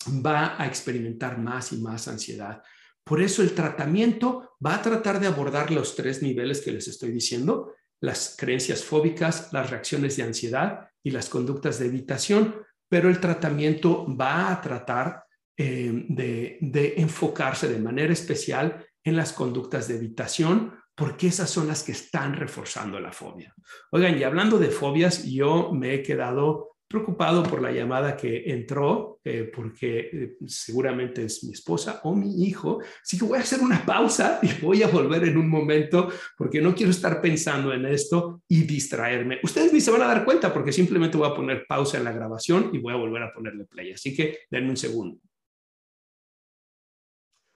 [0.07, 2.61] va a experimentar más y más ansiedad.
[3.03, 7.11] Por eso el tratamiento va a tratar de abordar los tres niveles que les estoy
[7.11, 12.55] diciendo, las creencias fóbicas, las reacciones de ansiedad y las conductas de evitación,
[12.89, 15.23] pero el tratamiento va a tratar
[15.57, 21.67] eh, de, de enfocarse de manera especial en las conductas de evitación porque esas son
[21.67, 23.53] las que están reforzando la fobia.
[23.91, 29.19] Oigan, y hablando de fobias, yo me he quedado preocupado por la llamada que entró,
[29.23, 32.79] eh, porque eh, seguramente es mi esposa o mi hijo.
[33.03, 36.61] Así que voy a hacer una pausa y voy a volver en un momento, porque
[36.61, 39.39] no quiero estar pensando en esto y distraerme.
[39.43, 42.11] Ustedes ni se van a dar cuenta, porque simplemente voy a poner pausa en la
[42.11, 43.91] grabación y voy a volver a ponerle play.
[43.91, 45.19] Así que denme un segundo.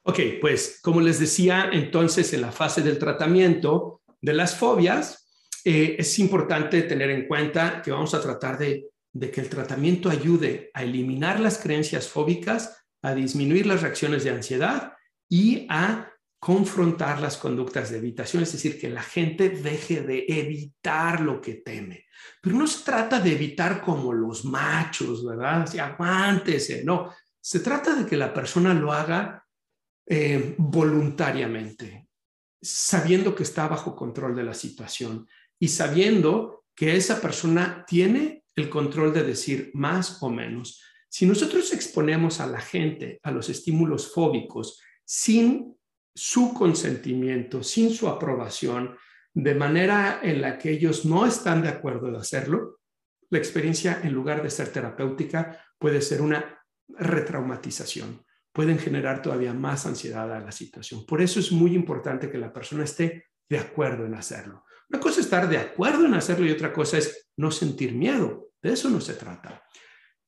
[0.04, 5.28] Ok, pues como les decía, entonces en la fase del tratamiento de las fobias,
[5.64, 10.10] eh, es importante tener en cuenta que vamos a tratar de de que el tratamiento
[10.10, 14.94] ayude a eliminar las creencias fóbicas, a disminuir las reacciones de ansiedad
[15.28, 21.22] y a confrontar las conductas de evitación, es decir, que la gente deje de evitar
[21.22, 22.06] lo que teme.
[22.42, 25.68] Pero no se trata de evitar como los machos, ¿verdad?
[25.68, 27.14] Si aguántese, no.
[27.40, 29.41] Se trata de que la persona lo haga
[30.14, 32.10] eh, voluntariamente,
[32.62, 35.26] sabiendo que está bajo control de la situación
[35.58, 40.84] y sabiendo que esa persona tiene el control de decir más o menos.
[41.08, 45.78] Si nosotros exponemos a la gente a los estímulos fóbicos sin
[46.14, 48.98] su consentimiento, sin su aprobación,
[49.34, 52.82] de manera en la que ellos no están de acuerdo en hacerlo,
[53.30, 58.26] la experiencia, en lugar de ser terapéutica, puede ser una retraumatización.
[58.54, 61.06] Pueden generar todavía más ansiedad a la situación.
[61.06, 64.66] Por eso es muy importante que la persona esté de acuerdo en hacerlo.
[64.90, 68.52] Una cosa es estar de acuerdo en hacerlo y otra cosa es no sentir miedo.
[68.62, 69.64] De eso no se trata.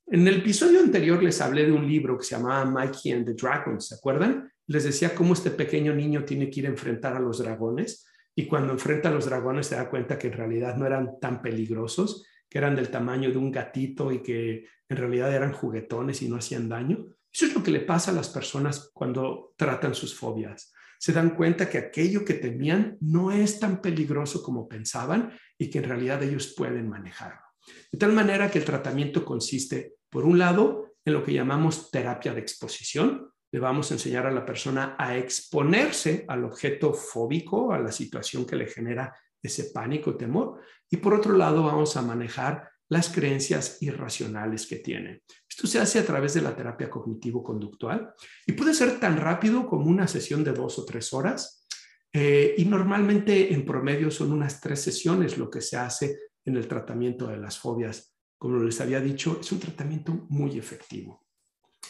[0.08, 3.34] En el episodio anterior les hablé de un libro que se llamaba Mikey and the
[3.34, 4.52] Dragons, ¿se acuerdan?
[4.68, 8.06] Les decía cómo este pequeño niño tiene que ir a enfrentar a los dragones
[8.36, 11.42] y cuando enfrenta a los dragones se da cuenta que en realidad no eran tan
[11.42, 16.30] peligrosos, que eran del tamaño de un gatito y que en realidad eran juguetones y
[16.30, 17.06] no hacían daño.
[17.34, 20.74] Eso es lo que le pasa a las personas cuando tratan sus fobias
[21.04, 25.80] se dan cuenta que aquello que temían no es tan peligroso como pensaban y que
[25.80, 27.42] en realidad ellos pueden manejarlo.
[27.92, 32.34] De tal manera que el tratamiento consiste, por un lado, en lo que llamamos terapia
[32.34, 33.30] de exposición.
[33.52, 38.46] Le vamos a enseñar a la persona a exponerse al objeto fóbico, a la situación
[38.46, 40.62] que le genera ese pánico, temor.
[40.90, 45.22] Y por otro lado, vamos a manejar las creencias irracionales que tienen.
[45.56, 48.16] Esto se hace a través de la terapia cognitivo-conductual
[48.48, 51.68] y puede ser tan rápido como una sesión de dos o tres horas.
[52.12, 56.68] Eh, y normalmente en promedio son unas tres sesiones lo que se hace en el
[56.68, 58.16] tratamiento de las fobias.
[58.36, 61.28] Como les había dicho, es un tratamiento muy efectivo.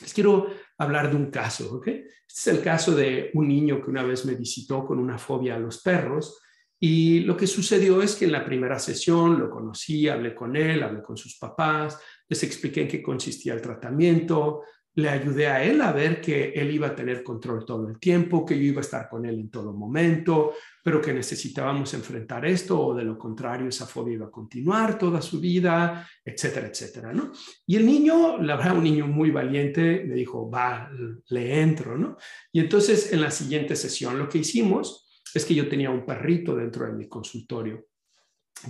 [0.01, 0.47] Les quiero
[0.77, 1.87] hablar de un caso, ¿ok?
[1.87, 5.55] Este es el caso de un niño que una vez me visitó con una fobia
[5.55, 6.37] a los perros
[6.81, 10.83] y lo que sucedió es que en la primera sesión lo conocí, hablé con él,
[10.83, 11.97] hablé con sus papás,
[12.33, 14.63] les expliqué en qué consistía el tratamiento,
[14.95, 18.45] le ayudé a él a ver que él iba a tener control todo el tiempo,
[18.45, 20.53] que yo iba a estar con él en todo momento,
[20.83, 25.21] pero que necesitábamos enfrentar esto o de lo contrario esa fobia iba a continuar toda
[25.21, 27.31] su vida, etcétera, etcétera, ¿no?
[27.65, 30.91] Y el niño, la verdad, un niño muy valiente, me dijo, va,
[31.29, 32.17] le entro, ¿no?
[32.51, 36.55] Y entonces en la siguiente sesión lo que hicimos es que yo tenía un perrito
[36.55, 37.87] dentro de mi consultorio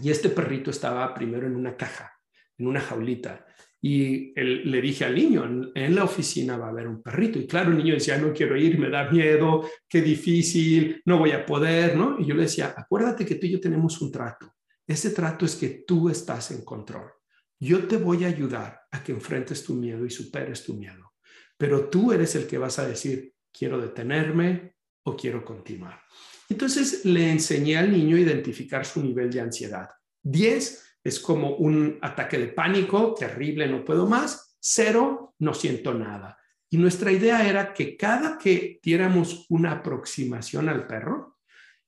[0.01, 2.14] y este perrito estaba primero en una caja,
[2.57, 3.45] en una jaulita.
[3.86, 7.38] Y le dije al niño, en, la oficina va a haber un perrito.
[7.38, 11.31] Y claro, el niño decía, no quiero ir, me da miedo, qué difícil, no voy
[11.31, 12.17] a poder, ¿no?
[12.17, 14.55] Y yo le decía, acuérdate que tú y yo tenemos un trato.
[14.88, 17.11] Ese trato es que tú estás en control.
[17.59, 21.15] Yo te voy a ayudar a que enfrentes tu miedo y superes tu miedo.
[21.57, 25.99] Pero tú eres el que vas a decir, quiero detenerme o quiero continuar.
[26.47, 29.89] Entonces le enseñé al niño a identificar su nivel de ansiedad.
[30.21, 34.56] 10 es como un ataque de pánico, terrible, no puedo más.
[34.60, 36.38] Cero, no siento nada.
[36.70, 41.38] Y nuestra idea era que cada que diéramos una aproximación al perro,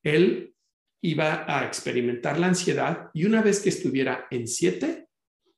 [0.04, 0.54] él
[1.02, 5.08] iba a experimentar la ansiedad y una vez que estuviera en 7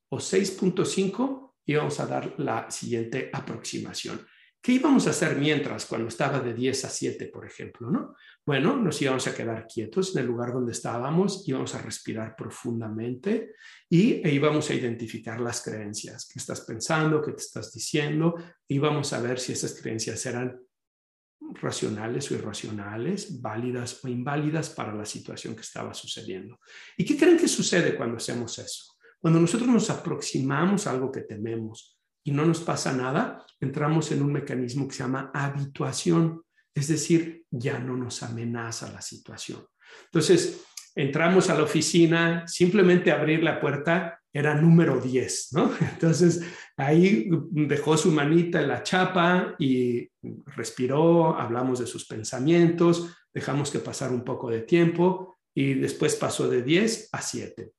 [0.09, 4.25] o 6.5, íbamos a dar la siguiente aproximación.
[4.61, 7.89] ¿Qué íbamos a hacer mientras, cuando estaba de 10 a 7, por ejemplo?
[7.89, 8.15] ¿no?
[8.47, 13.55] Bueno, nos íbamos a quedar quietos en el lugar donde estábamos, íbamos a respirar profundamente
[13.89, 16.29] y e íbamos a identificar las creencias.
[16.31, 17.21] ¿Qué estás pensando?
[17.21, 18.35] ¿Qué te estás diciendo?
[18.69, 20.61] Íbamos a ver si esas creencias eran
[21.55, 26.57] racionales o irracionales, válidas o inválidas para la situación que estaba sucediendo.
[26.95, 28.95] ¿Y qué creen que sucede cuando hacemos eso?
[29.19, 34.21] Cuando nosotros nos aproximamos a algo que tememos, y no nos pasa nada, entramos en
[34.21, 36.43] un mecanismo que se llama habituación,
[36.77, 39.65] es decir, ya no nos amenaza la situación.
[40.05, 40.63] Entonces,
[40.95, 45.71] entramos a la oficina, simplemente abrir la puerta era número 10, ¿no?
[45.93, 46.43] Entonces,
[46.77, 50.07] ahí dejó su manita en la chapa y
[50.55, 56.47] respiró, hablamos de sus pensamientos, dejamos que pasara un poco de tiempo y después pasó
[56.47, 57.71] de 10 a 7.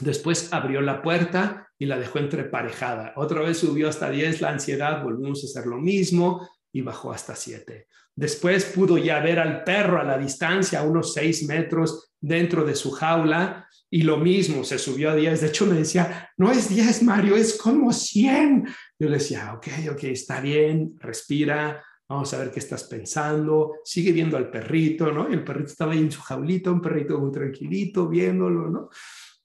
[0.00, 3.12] Después abrió la puerta y la dejó entreparejada.
[3.16, 7.36] Otra vez subió hasta 10 la ansiedad, volvimos a hacer lo mismo y bajó hasta
[7.36, 7.86] 7.
[8.16, 12.74] Después pudo ya ver al perro a la distancia, a unos 6 metros dentro de
[12.74, 15.40] su jaula y lo mismo, se subió a 10.
[15.40, 18.66] De hecho, me decía, no es 10, Mario, es como 100.
[18.98, 24.12] Yo le decía, ok, ok, está bien, respira, vamos a ver qué estás pensando, sigue
[24.12, 25.30] viendo al perrito, ¿no?
[25.30, 28.88] Y el perrito estaba ahí en su jaulita, un perrito muy tranquilito, viéndolo, ¿no?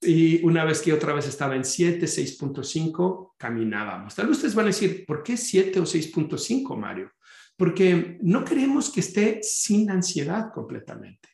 [0.02, 4.16] Y una vez que otra vez estaba en 7, 6.5, caminábamos.
[4.16, 7.12] Tal vez ustedes van a decir, ¿por qué 7 o 6.5, Mario?
[7.60, 11.28] Porque no queremos que esté sin ansiedad completamente,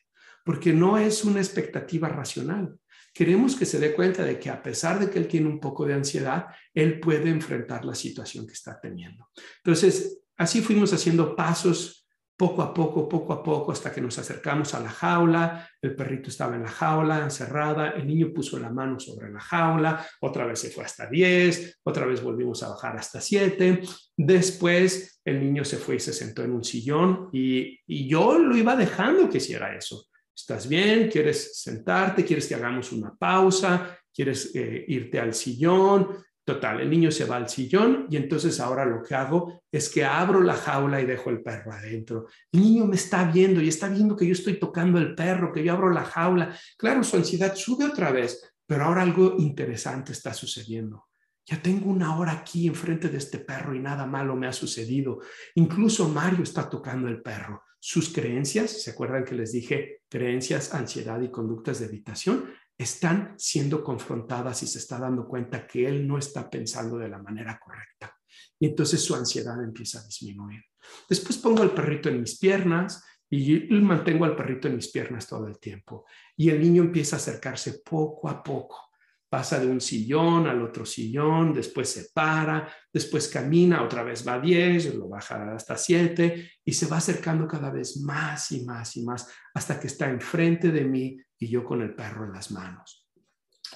[0.44, 2.76] porque no es una expectativa racional.
[3.14, 5.86] Queremos que se dé cuenta de que a pesar de que él tiene un poco
[5.86, 9.30] de ansiedad, él puede enfrentar la situación que está teniendo.
[9.58, 11.95] Entonces, así fuimos haciendo pasos
[12.36, 16.28] poco a poco, poco a poco, hasta que nos acercamos a la jaula, el perrito
[16.28, 20.60] estaba en la jaula, encerrada, el niño puso la mano sobre la jaula, otra vez
[20.60, 23.80] se fue hasta 10, otra vez volvimos a bajar hasta 7,
[24.16, 28.56] después el niño se fue y se sentó en un sillón y, y yo lo
[28.56, 30.06] iba dejando que hiciera eso.
[30.36, 31.08] ¿Estás bien?
[31.08, 32.22] ¿Quieres sentarte?
[32.22, 33.98] ¿Quieres que hagamos una pausa?
[34.12, 36.08] ¿Quieres eh, irte al sillón?
[36.46, 40.04] Total, el niño se va al sillón y entonces ahora lo que hago es que
[40.04, 42.28] abro la jaula y dejo el perro adentro.
[42.52, 45.64] El niño me está viendo y está viendo que yo estoy tocando el perro, que
[45.64, 46.56] yo abro la jaula.
[46.78, 51.08] Claro, su ansiedad sube otra vez, pero ahora algo interesante está sucediendo.
[51.44, 55.18] Ya tengo una hora aquí enfrente de este perro y nada malo me ha sucedido.
[55.56, 57.64] Incluso Mario está tocando el perro.
[57.80, 62.44] Sus creencias, ¿se acuerdan que les dije creencias, ansiedad y conductas de evitación?
[62.78, 67.18] Están siendo confrontadas y se está dando cuenta que él no está pensando de la
[67.18, 68.14] manera correcta.
[68.58, 70.62] Y entonces su ansiedad empieza a disminuir.
[71.08, 75.46] Después pongo al perrito en mis piernas y mantengo al perrito en mis piernas todo
[75.46, 76.04] el tiempo.
[76.36, 78.86] Y el niño empieza a acercarse poco a poco
[79.28, 84.34] pasa de un sillón al otro sillón, después se para, después camina, otra vez va
[84.34, 88.96] a 10, lo baja hasta 7 y se va acercando cada vez más y más
[88.96, 92.50] y más hasta que está enfrente de mí y yo con el perro en las
[92.50, 93.08] manos.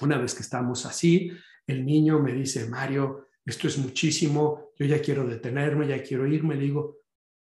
[0.01, 1.31] Una vez que estamos así,
[1.67, 6.55] el niño me dice, Mario, esto es muchísimo, yo ya quiero detenerme, ya quiero irme.
[6.55, 6.97] Le digo,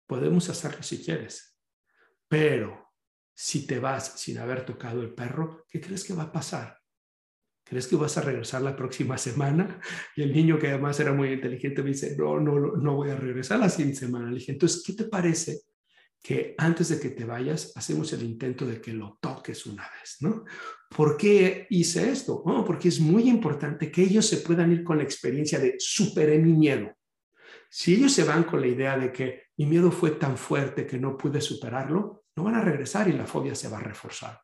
[0.07, 1.57] podemos hacerlo si quieres,
[2.27, 2.93] pero
[3.33, 6.79] si te vas sin haber tocado el perro, ¿qué crees que va a pasar?
[7.69, 9.79] ¿crees que vas a regresar la próxima semana?
[10.15, 13.15] Y el niño, que además era muy inteligente, me dice, no, no, no voy a
[13.15, 14.29] regresar la siguiente semana.
[14.29, 15.61] Le dije, entonces, ¿qué te parece
[16.21, 20.17] que antes de que te vayas, hacemos el intento de que lo toques una vez,
[20.19, 20.43] ¿no?
[20.89, 22.41] ¿Por qué hice esto?
[22.45, 26.37] Oh, porque es muy importante que ellos se puedan ir con la experiencia de superé
[26.39, 26.91] mi miedo.
[27.69, 30.97] Si ellos se van con la idea de que mi miedo fue tan fuerte que
[30.97, 34.39] no pude superarlo, no van a regresar y la fobia se va a reforzar.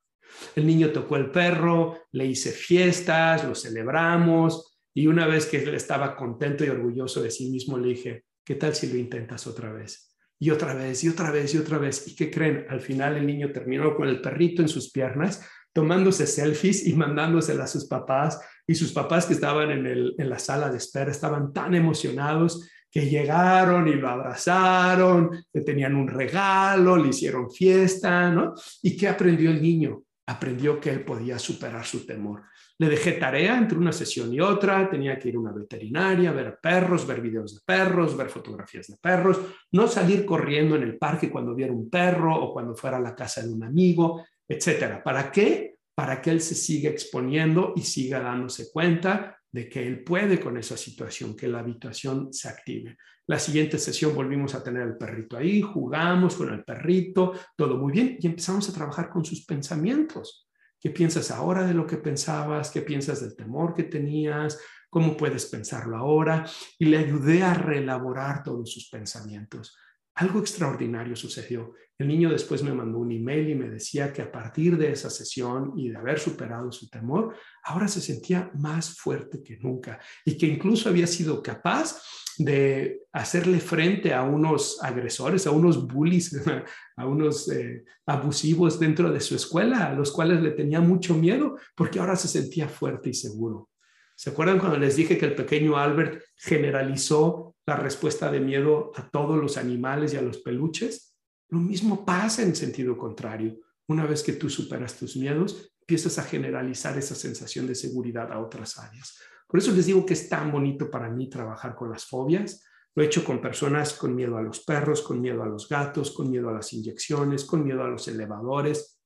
[0.55, 5.73] El niño tocó el perro, le hice fiestas, lo celebramos y una vez que él
[5.73, 9.71] estaba contento y orgulloso de sí mismo, le dije, ¿qué tal si lo intentas otra
[9.71, 10.14] vez?
[10.39, 12.07] Y otra vez, y otra vez, y otra vez.
[12.07, 12.65] ¿Y qué creen?
[12.69, 17.69] Al final el niño terminó con el perrito en sus piernas, tomándose selfies y mandándoselas
[17.69, 18.39] a sus papás.
[18.67, 19.86] Y sus papás que estaban en,
[20.17, 25.95] en la sala de espera estaban tan emocionados que llegaron y lo abrazaron, le tenían
[25.95, 28.53] un regalo, le hicieron fiesta, ¿no?
[28.81, 30.05] ¿Y qué aprendió el niño?
[30.27, 32.43] aprendió que él podía superar su temor.
[32.78, 36.59] Le dejé tarea entre una sesión y otra, tenía que ir a una veterinaria, ver
[36.61, 39.39] perros, ver videos de perros, ver fotografías de perros,
[39.71, 43.15] no salir corriendo en el parque cuando viera un perro o cuando fuera a la
[43.15, 45.01] casa de un amigo, etcétera.
[45.01, 45.78] ¿Para qué?
[45.95, 50.57] Para que él se siga exponiendo y siga dándose cuenta de que él puede con
[50.57, 52.97] esa situación, que la habitación se active.
[53.28, 57.93] La siguiente sesión volvimos a tener el perrito ahí, jugamos con el perrito, todo muy
[57.93, 60.44] bien y empezamos a trabajar con sus pensamientos.
[60.86, 62.69] ¿Qué piensas ahora de lo que pensabas?
[62.69, 64.59] ¿Qué piensas del temor que tenías?
[64.88, 66.45] ¿Cómo puedes pensarlo ahora?
[66.77, 69.75] Y le ayudé a reelaborar todos sus pensamientos.
[70.16, 71.74] Algo extraordinario sucedió.
[71.97, 75.09] El niño después me mandó un email y me decía que a partir de esa
[75.09, 80.38] sesión y de haber superado su temor, ahora se sentía más fuerte que nunca y
[80.38, 82.01] que incluso había sido capaz
[82.38, 86.36] de hacerle frente a unos agresores, a unos bullies,
[86.97, 91.57] a unos eh, abusivos dentro de su escuela, a los cuales le tenía mucho miedo,
[91.76, 93.70] porque ahora se sentía fuerte y seguro.
[94.16, 99.09] ¿Se acuerdan cuando les dije que el pequeño Albert generalizó la respuesta de miedo a
[99.09, 101.16] todos los animales y a los peluches?
[101.49, 103.57] Lo mismo pasa en sentido contrario.
[103.88, 108.39] Una vez que tú superas tus miedos, empiezas a generalizar esa sensación de seguridad a
[108.39, 109.18] otras áreas.
[109.47, 112.63] Por eso les digo que es tan bonito para mí trabajar con las fobias.
[112.95, 116.11] Lo he hecho con personas con miedo a los perros, con miedo a los gatos,
[116.11, 118.99] con miedo a las inyecciones, con miedo a los elevadores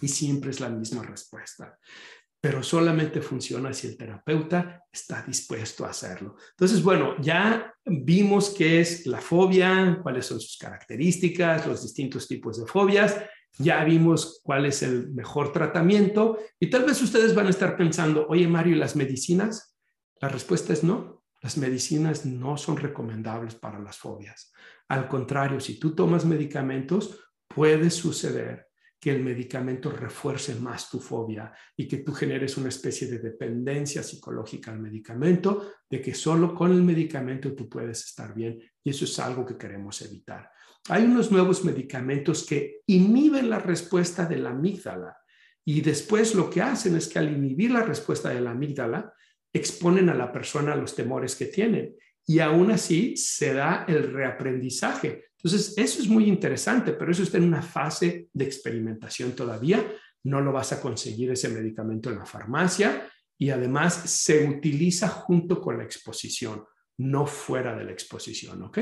[0.00, 1.78] y siempre es la misma respuesta
[2.44, 6.36] pero solamente funciona si el terapeuta está dispuesto a hacerlo.
[6.50, 12.60] Entonces, bueno, ya vimos qué es la fobia, cuáles son sus características, los distintos tipos
[12.60, 13.16] de fobias,
[13.56, 18.26] ya vimos cuál es el mejor tratamiento y tal vez ustedes van a estar pensando,
[18.28, 19.78] oye Mario, ¿y las medicinas?
[20.20, 24.52] La respuesta es no, las medicinas no son recomendables para las fobias.
[24.88, 27.18] Al contrario, si tú tomas medicamentos,
[27.48, 28.63] puede suceder
[29.04, 34.02] que el medicamento refuerce más tu fobia y que tú generes una especie de dependencia
[34.02, 38.58] psicológica al medicamento, de que solo con el medicamento tú puedes estar bien.
[38.82, 40.50] Y eso es algo que queremos evitar.
[40.88, 45.14] Hay unos nuevos medicamentos que inhiben la respuesta de la amígdala
[45.66, 49.12] y después lo que hacen es que al inhibir la respuesta de la amígdala,
[49.52, 51.94] exponen a la persona a los temores que tienen
[52.26, 55.26] y aún así se da el reaprendizaje.
[55.44, 59.86] Entonces, eso es muy interesante, pero eso está en una fase de experimentación todavía.
[60.22, 63.06] No lo vas a conseguir ese medicamento en la farmacia
[63.38, 66.64] y además se utiliza junto con la exposición,
[66.96, 68.78] no fuera de la exposición, ¿ok?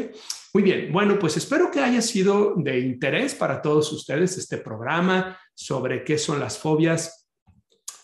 [0.55, 5.37] Muy bien, bueno, pues espero que haya sido de interés para todos ustedes este programa
[5.55, 7.29] sobre qué son las fobias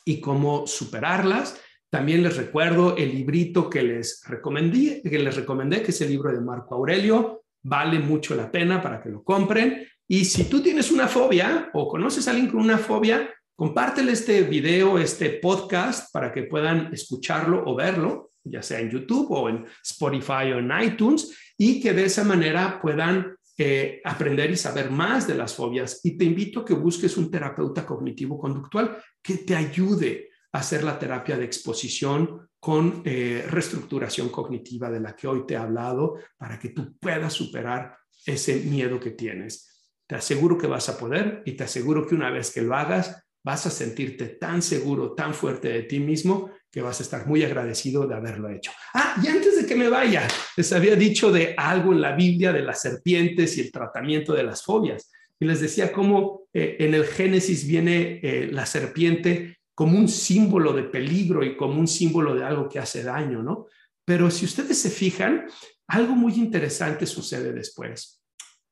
[0.05, 1.61] y cómo superarlas.
[1.91, 6.33] También les recuerdo el librito que les recomendé, que les recomendé, que es el libro
[6.33, 7.45] de Marco Aurelio.
[7.69, 9.87] Vale mucho la pena para que lo compren.
[10.07, 14.43] Y si tú tienes una fobia o conoces a alguien con una fobia, compártele este
[14.43, 19.67] video, este podcast, para que puedan escucharlo o verlo, ya sea en YouTube o en
[19.85, 25.27] Spotify o en iTunes, y que de esa manera puedan eh, aprender y saber más
[25.27, 26.01] de las fobias.
[26.05, 31.37] Y te invito a que busques un terapeuta cognitivo-conductual que te ayude hacer la terapia
[31.37, 36.71] de exposición con eh, reestructuración cognitiva de la que hoy te he hablado para que
[36.71, 37.97] tú puedas superar
[38.27, 39.93] ese miedo que tienes.
[40.07, 43.23] Te aseguro que vas a poder y te aseguro que una vez que lo hagas,
[43.45, 47.43] vas a sentirte tan seguro, tan fuerte de ti mismo, que vas a estar muy
[47.45, 48.73] agradecido de haberlo hecho.
[48.95, 50.27] Ah, y antes de que me vaya,
[50.57, 54.43] les había dicho de algo en la Biblia de las serpientes y el tratamiento de
[54.43, 55.11] las fobias.
[55.41, 60.73] Y les decía cómo eh, en el Génesis viene eh, la serpiente como un símbolo
[60.73, 63.69] de peligro y como un símbolo de algo que hace daño, ¿no?
[64.05, 65.47] Pero si ustedes se fijan,
[65.87, 68.21] algo muy interesante sucede después.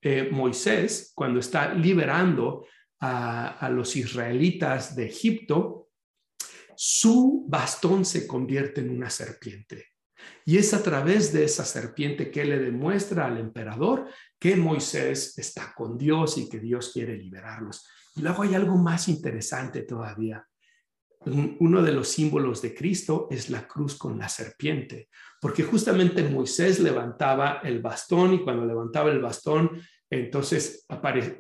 [0.03, 2.67] Eh, Moisés, cuando está liberando
[2.99, 5.91] a, a los israelitas de Egipto,
[6.75, 9.91] su bastón se convierte en una serpiente.
[10.45, 14.09] Y es a través de esa serpiente que le demuestra al emperador
[14.41, 17.87] que Moisés está con Dios y que Dios quiere liberarlos.
[18.17, 20.45] Y luego hay algo más interesante todavía
[21.27, 25.09] uno de los símbolos de Cristo es la cruz con la serpiente,
[25.41, 30.87] porque justamente Moisés levantaba el bastón y cuando levantaba el bastón, entonces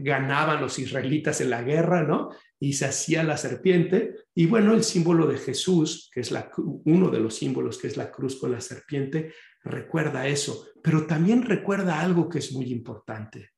[0.01, 2.31] ganaban los israelitas en la guerra, ¿no?
[2.59, 4.15] Y se hacía la serpiente.
[4.35, 8.11] Y bueno, el símbolo de Jesús, que es uno de los símbolos, que es la
[8.11, 9.33] cruz con la serpiente,
[9.63, 13.51] recuerda eso, pero también recuerda algo que es muy importante.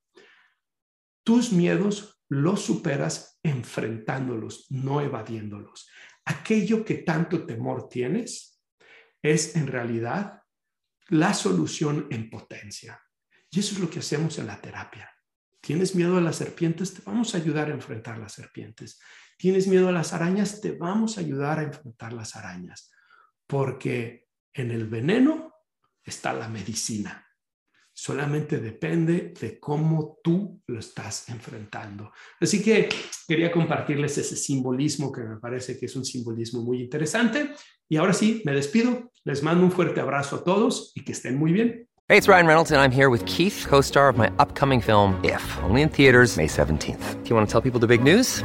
[1.25, 5.89] Tus miedos los superas enfrentándolos, no evadiéndolos
[6.29, 8.61] aquello que tanto temor tienes
[9.23, 10.43] es en realidad
[11.09, 13.03] la solución en potencia.
[13.51, 15.11] Y eso es lo que hacemos en la terapia.
[15.61, 16.93] ¿Tienes miedo a las serpientes?
[16.93, 19.01] Te vamos a ayudar a enfrentar las serpientes.
[19.39, 20.61] ¿Tienes miedo a las arañas?
[20.61, 22.91] Te vamos a ayudar a enfrentar las arañas.
[23.47, 25.55] Porque en el veneno
[26.05, 27.28] está la medicina
[27.99, 32.13] solamente depende de cómo tú lo estás enfrentando.
[32.41, 32.89] Así que
[33.27, 37.51] quería compartirles ese simbolismo que me parece que es un simbolismo muy interesante.
[37.89, 39.11] Y ahora sí, me despido.
[39.25, 41.89] Les mando un fuerte abrazo a todos y que estén muy bien.
[42.09, 45.43] Hey, it's Ryan Reynolds and I'm here with Keith, co-star of my upcoming film If,
[45.65, 47.25] only in theaters May 17th.
[47.25, 48.45] Do you want to tell people the big news?